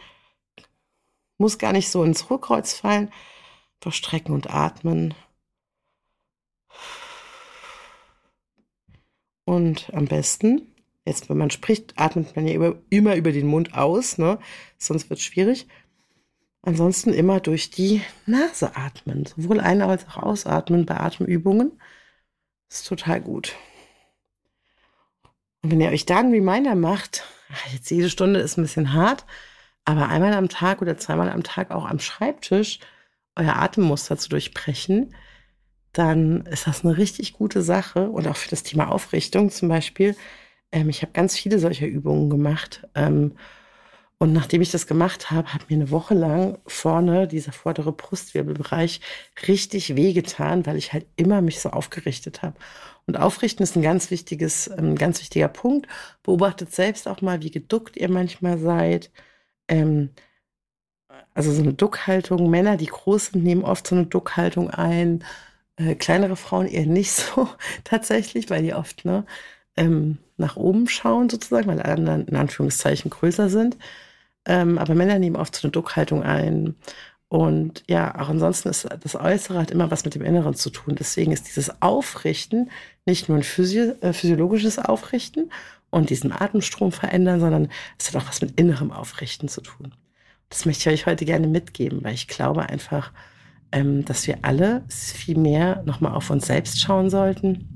Muss 1.38 1.58
gar 1.58 1.72
nicht 1.72 1.88
so 1.88 2.04
ins 2.04 2.28
Hohlkreuz 2.28 2.74
fallen. 2.74 3.10
Doch 3.80 3.94
strecken 3.94 4.32
und 4.32 4.50
atmen. 4.50 5.14
Und 9.46 9.90
am 9.94 10.04
besten, 10.04 10.74
jetzt 11.06 11.30
wenn 11.30 11.38
man 11.38 11.50
spricht, 11.50 11.98
atmet 11.98 12.36
man 12.36 12.46
ja 12.46 12.52
immer, 12.54 12.74
immer 12.90 13.16
über 13.16 13.32
den 13.32 13.46
Mund 13.46 13.74
aus, 13.74 14.18
ne? 14.18 14.38
sonst 14.76 15.08
wird 15.08 15.18
es 15.18 15.24
schwierig. 15.24 15.66
Ansonsten 16.60 17.12
immer 17.12 17.40
durch 17.40 17.70
die 17.70 18.02
Nase 18.26 18.76
atmen, 18.76 19.24
sowohl 19.24 19.60
ein- 19.60 19.82
als 19.82 20.06
auch 20.08 20.18
ausatmen 20.18 20.84
bei 20.84 20.98
Atemübungen. 20.98 21.72
Ist 22.74 22.88
total 22.88 23.20
gut. 23.20 23.54
Und 25.62 25.70
wenn 25.70 25.80
ihr 25.80 25.90
euch 25.90 26.06
da 26.06 26.18
einen 26.18 26.32
Reminder 26.32 26.74
macht, 26.74 27.22
jetzt 27.72 27.88
jede 27.88 28.10
Stunde 28.10 28.40
ist 28.40 28.58
ein 28.58 28.62
bisschen 28.62 28.92
hart, 28.92 29.24
aber 29.84 30.08
einmal 30.08 30.32
am 30.32 30.48
Tag 30.48 30.82
oder 30.82 30.98
zweimal 30.98 31.30
am 31.30 31.44
Tag 31.44 31.70
auch 31.70 31.84
am 31.84 32.00
Schreibtisch 32.00 32.80
euer 33.36 33.54
Atemmuster 33.54 34.18
zu 34.18 34.28
durchbrechen, 34.28 35.14
dann 35.92 36.46
ist 36.46 36.66
das 36.66 36.84
eine 36.84 36.96
richtig 36.96 37.34
gute 37.34 37.62
Sache 37.62 38.10
und 38.10 38.26
auch 38.26 38.36
für 38.36 38.50
das 38.50 38.64
Thema 38.64 38.90
Aufrichtung 38.90 39.50
zum 39.50 39.68
Beispiel. 39.68 40.16
Ähm, 40.72 40.88
ich 40.88 41.02
habe 41.02 41.12
ganz 41.12 41.36
viele 41.38 41.60
solcher 41.60 41.86
Übungen 41.86 42.28
gemacht. 42.28 42.88
Ähm, 42.96 43.36
und 44.18 44.32
nachdem 44.32 44.62
ich 44.62 44.70
das 44.70 44.86
gemacht 44.86 45.30
habe, 45.30 45.52
hat 45.52 45.68
mir 45.68 45.76
eine 45.76 45.90
Woche 45.90 46.14
lang 46.14 46.58
vorne 46.66 47.26
dieser 47.26 47.52
vordere 47.52 47.92
Brustwirbelbereich 47.92 49.00
richtig 49.48 49.96
wehgetan, 49.96 50.66
weil 50.66 50.76
ich 50.76 50.92
halt 50.92 51.06
immer 51.16 51.40
mich 51.42 51.60
so 51.60 51.70
aufgerichtet 51.70 52.42
habe. 52.42 52.54
Und 53.06 53.18
aufrichten 53.18 53.62
ist 53.62 53.76
ein 53.76 53.82
ganz 53.82 54.10
wichtiges, 54.10 54.68
ein 54.68 54.90
ähm, 54.90 54.96
ganz 54.96 55.20
wichtiger 55.20 55.48
Punkt. 55.48 55.88
Beobachtet 56.22 56.72
selbst 56.72 57.08
auch 57.08 57.20
mal, 57.22 57.42
wie 57.42 57.50
geduckt 57.50 57.96
ihr 57.96 58.08
manchmal 58.08 58.58
seid. 58.58 59.10
Ähm, 59.68 60.10
also 61.34 61.52
so 61.52 61.62
eine 61.62 61.74
Duckhaltung. 61.74 62.48
Männer, 62.50 62.76
die 62.76 62.86
groß 62.86 63.26
sind, 63.26 63.44
nehmen 63.44 63.64
oft 63.64 63.86
so 63.86 63.96
eine 63.96 64.06
Duckhaltung 64.06 64.70
ein. 64.70 65.24
Äh, 65.76 65.96
kleinere 65.96 66.36
Frauen 66.36 66.66
eher 66.66 66.86
nicht 66.86 67.12
so 67.12 67.48
tatsächlich, 67.84 68.48
weil 68.50 68.62
die 68.62 68.74
oft 68.74 69.04
ne, 69.04 69.26
ähm, 69.76 70.18
nach 70.36 70.56
oben 70.56 70.88
schauen 70.88 71.28
sozusagen, 71.28 71.66
weil 71.66 71.80
alle 71.80 71.94
anderen 71.94 72.26
in 72.26 72.36
Anführungszeichen 72.36 73.10
größer 73.10 73.48
sind. 73.48 73.76
Ähm, 74.46 74.78
aber 74.78 74.94
Männer 74.94 75.18
nehmen 75.18 75.36
oft 75.36 75.54
so 75.54 75.66
eine 75.66 75.72
Duckhaltung 75.72 76.22
ein. 76.22 76.74
Und 77.28 77.82
ja, 77.88 78.14
auch 78.20 78.28
ansonsten 78.28 78.68
ist 78.68 78.86
das 79.00 79.16
Äußere 79.16 79.58
hat 79.58 79.70
immer 79.70 79.90
was 79.90 80.04
mit 80.04 80.14
dem 80.14 80.22
Inneren 80.22 80.54
zu 80.54 80.70
tun. 80.70 80.94
Deswegen 80.96 81.32
ist 81.32 81.48
dieses 81.48 81.82
Aufrichten 81.82 82.70
nicht 83.06 83.28
nur 83.28 83.38
ein 83.38 83.42
Physi 83.42 83.92
äh, 84.00 84.12
physiologisches 84.12 84.78
Aufrichten 84.78 85.50
und 85.90 86.10
diesen 86.10 86.32
Atemstrom 86.32 86.92
verändern, 86.92 87.40
sondern 87.40 87.68
es 87.98 88.08
hat 88.08 88.22
auch 88.22 88.28
was 88.28 88.40
mit 88.40 88.60
innerem 88.60 88.92
Aufrichten 88.92 89.48
zu 89.48 89.60
tun. 89.62 89.94
Das 90.48 90.66
möchte 90.66 90.90
ich 90.90 90.94
euch 90.94 91.06
heute 91.06 91.24
gerne 91.24 91.48
mitgeben, 91.48 92.04
weil 92.04 92.14
ich 92.14 92.28
glaube 92.28 92.68
einfach, 92.68 93.12
ähm, 93.72 94.04
dass 94.04 94.26
wir 94.26 94.38
alle 94.42 94.84
viel 94.88 95.36
mehr 95.36 95.82
nochmal 95.84 96.12
auf 96.12 96.30
uns 96.30 96.46
selbst 96.46 96.80
schauen 96.80 97.10
sollten, 97.10 97.73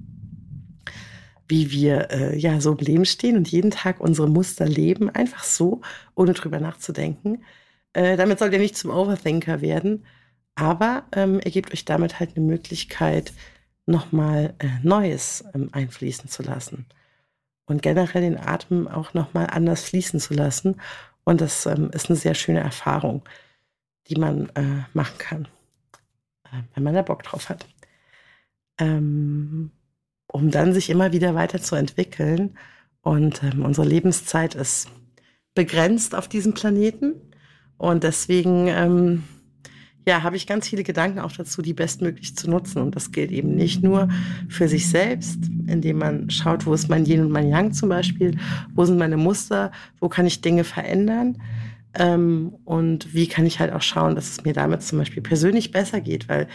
wie 1.49 1.71
wir 1.71 2.11
äh, 2.11 2.39
ja 2.39 2.61
so 2.61 2.73
im 2.73 2.79
Leben 2.79 3.05
stehen 3.05 3.37
und 3.37 3.49
jeden 3.51 3.71
Tag 3.71 4.01
unsere 4.01 4.29
Muster 4.29 4.67
leben, 4.67 5.11
einfach 5.11 5.45
so, 5.45 5.81
ohne 6.15 6.35
drüber 6.35 6.61
nachzudenken. 6.61 7.43
Äh, 7.95 8.17
damit 8.17 8.39
sollt 8.39 8.53
ihr 8.53 8.59
nicht 8.59 8.77
zum 8.77 8.91
Overthinker 8.91 9.61
werden, 9.61 10.05
aber 10.55 11.05
ähm, 11.13 11.41
ihr 11.45 11.51
gebt 11.51 11.73
euch 11.73 11.85
damit 11.85 12.21
halt 12.21 12.37
eine 12.37 12.45
Möglichkeit, 12.45 13.33
nochmal 13.87 14.55
äh, 14.59 14.69
Neues 14.83 15.45
ähm, 15.55 15.71
einfließen 15.73 16.29
zu 16.29 16.43
lassen 16.43 16.87
und 17.67 17.83
generell 17.83 18.23
den 18.23 18.39
Atem 18.39 18.87
auch 18.87 19.15
nochmal 19.15 19.47
anders 19.51 19.85
fließen 19.85 20.21
zu 20.21 20.35
lassen 20.35 20.77
und 21.25 21.41
das 21.41 21.67
ähm, 21.67 21.91
ist 21.93 22.09
eine 22.09 22.17
sehr 22.17 22.35
schöne 22.35 22.61
Erfahrung, 22.61 23.23
die 24.09 24.17
man 24.17 24.49
äh, 24.51 24.85
machen 24.95 25.19
kann, 25.19 25.49
äh, 26.45 26.63
wenn 26.75 26.83
man 26.83 26.95
da 26.95 27.03
Bock 27.03 27.23
drauf 27.23 27.49
hat. 27.49 27.67
Ähm, 28.79 29.71
um 30.29 30.51
dann 30.51 30.73
sich 30.73 30.91
immer 30.91 31.13
wieder 31.13 31.35
weiterzuentwickeln. 31.35 32.57
Und 33.01 33.43
ähm, 33.43 33.65
unsere 33.65 33.87
Lebenszeit 33.87 34.55
ist 34.55 34.89
begrenzt 35.55 36.15
auf 36.15 36.29
diesem 36.29 36.55
Planeten. 36.55 37.15
Und 37.77 38.05
deswegen 38.05 38.69
ähm, 38.69 39.25
ja, 40.07 40.23
habe 40.23 40.37
ich 40.37 40.47
ganz 40.47 40.69
viele 40.69 40.85
Gedanken 40.85 41.19
auch 41.19 41.33
dazu, 41.33 41.63
die 41.63 41.75
bestmöglich 41.75 42.37
zu 42.37 42.49
nutzen. 42.49 42.81
Und 42.81 42.97
das 42.97 43.13
gilt 43.13 43.31
eben 43.31 43.55
nicht 43.55 43.83
nur 43.83 44.09
für 44.49 44.69
sich 44.69 44.89
selbst, 44.89 45.39
indem 45.67 45.99
man 45.99 46.31
schaut, 46.31 46.67
wo 46.67 46.73
ist 46.73 46.89
mein 46.89 47.05
Yin 47.05 47.21
und 47.21 47.31
mein 47.31 47.49
Yang 47.49 47.73
zum 47.73 47.89
Beispiel, 47.89 48.39
wo 48.75 48.85
sind 48.85 48.99
meine 48.99 49.17
Muster, 49.17 49.71
wo 50.01 50.09
kann 50.09 50.27
ich 50.27 50.41
Dinge 50.41 50.65
verändern 50.65 51.39
ähm, 51.95 52.57
und 52.65 53.13
wie 53.15 53.27
kann 53.27 53.47
ich 53.47 53.61
halt 53.61 53.73
auch 53.73 53.83
schauen, 53.83 54.15
dass 54.15 54.31
es 54.31 54.45
mir 54.45 54.53
damit 54.53 54.83
zum 54.83 54.99
Beispiel 54.99 55.23
persönlich 55.23 55.71
besser 55.73 56.01
geht, 56.01 56.29
weil 56.29 56.49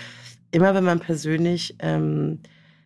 immer 0.51 0.73
wenn 0.73 0.83
man 0.83 0.99
persönlich 0.99 1.75
ähm, 1.79 2.39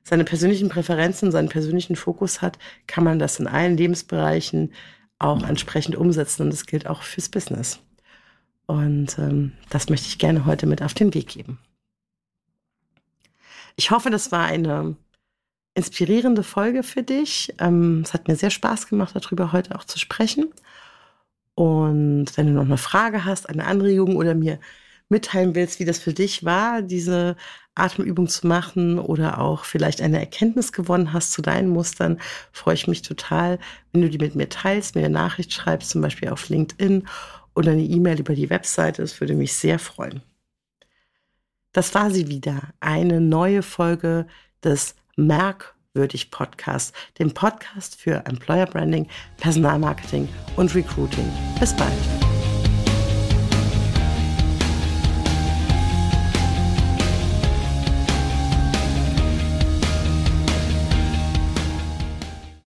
seine 0.07 0.23
persönlichen 0.23 0.69
Präferenzen, 0.69 1.31
seinen 1.31 1.49
persönlichen 1.49 1.97
Fokus 1.97 2.41
hat, 2.41 2.57
kann 2.87 3.03
man 3.03 3.19
das 3.19 3.39
in 3.39 3.47
allen 3.47 3.75
Lebensbereichen 3.75 4.71
auch 5.19 5.43
entsprechend 5.43 5.97
umsetzen 5.97 6.43
und 6.43 6.51
das 6.51 6.65
gilt 6.65 6.87
auch 6.87 7.01
fürs 7.01 7.27
Business. 7.27 7.79
Und 8.67 9.19
ähm, 9.19 9.51
das 9.69 9.89
möchte 9.89 10.07
ich 10.07 10.17
gerne 10.17 10.45
heute 10.45 10.65
mit 10.65 10.81
auf 10.81 10.93
den 10.93 11.13
Weg 11.13 11.27
geben. 11.27 11.59
Ich 13.75 13.91
hoffe, 13.91 14.09
das 14.09 14.31
war 14.31 14.45
eine 14.45 14.95
inspirierende 15.73 16.43
Folge 16.43 16.83
für 16.83 17.03
dich. 17.03 17.53
Ähm, 17.59 18.01
es 18.05 18.13
hat 18.13 18.29
mir 18.29 18.37
sehr 18.37 18.49
Spaß 18.49 18.87
gemacht, 18.87 19.13
darüber 19.13 19.51
heute 19.51 19.75
auch 19.75 19.83
zu 19.83 19.99
sprechen. 19.99 20.45
Und 21.53 22.27
wenn 22.37 22.47
du 22.47 22.53
noch 22.53 22.65
eine 22.65 22.77
Frage 22.77 23.25
hast, 23.25 23.49
eine 23.49 23.65
Anregung 23.65 24.15
oder 24.15 24.35
mir 24.35 24.57
mitteilen 25.09 25.55
willst, 25.55 25.79
wie 25.79 25.85
das 25.85 25.99
für 25.99 26.13
dich 26.13 26.43
war, 26.43 26.81
diese 26.81 27.35
Atemübung 27.75 28.27
zu 28.27 28.47
machen 28.47 28.99
oder 28.99 29.39
auch 29.39 29.63
vielleicht 29.63 30.01
eine 30.01 30.19
Erkenntnis 30.19 30.71
gewonnen 30.71 31.13
hast 31.13 31.31
zu 31.31 31.41
deinen 31.41 31.69
Mustern, 31.69 32.19
freue 32.51 32.73
ich 32.73 32.87
mich 32.87 33.01
total, 33.03 33.59
wenn 33.91 34.01
du 34.01 34.09
die 34.09 34.17
mit 34.17 34.35
mir 34.35 34.49
teilst, 34.49 34.95
mir 34.95 35.05
eine 35.05 35.13
Nachricht 35.13 35.53
schreibst, 35.53 35.91
zum 35.91 36.01
Beispiel 36.01 36.29
auf 36.29 36.49
LinkedIn 36.49 37.07
oder 37.55 37.71
eine 37.71 37.83
E-Mail 37.83 38.19
über 38.19 38.35
die 38.35 38.49
Webseite. 38.49 39.01
Das 39.01 39.19
würde 39.19 39.35
mich 39.35 39.53
sehr 39.53 39.79
freuen. 39.79 40.21
Das 41.71 41.93
war 41.93 42.11
sie 42.11 42.27
wieder. 42.27 42.61
Eine 42.79 43.21
neue 43.21 43.61
Folge 43.61 44.27
des 44.63 44.95
Merkwürdig 45.15 46.31
Podcasts, 46.31 46.93
dem 47.19 47.33
Podcast 47.33 47.95
für 47.95 48.25
Employer 48.25 48.65
Branding, 48.65 49.07
Personalmarketing 49.37 50.27
und 50.55 50.73
Recruiting. 50.73 51.31
Bis 51.59 51.75
bald. 51.75 52.26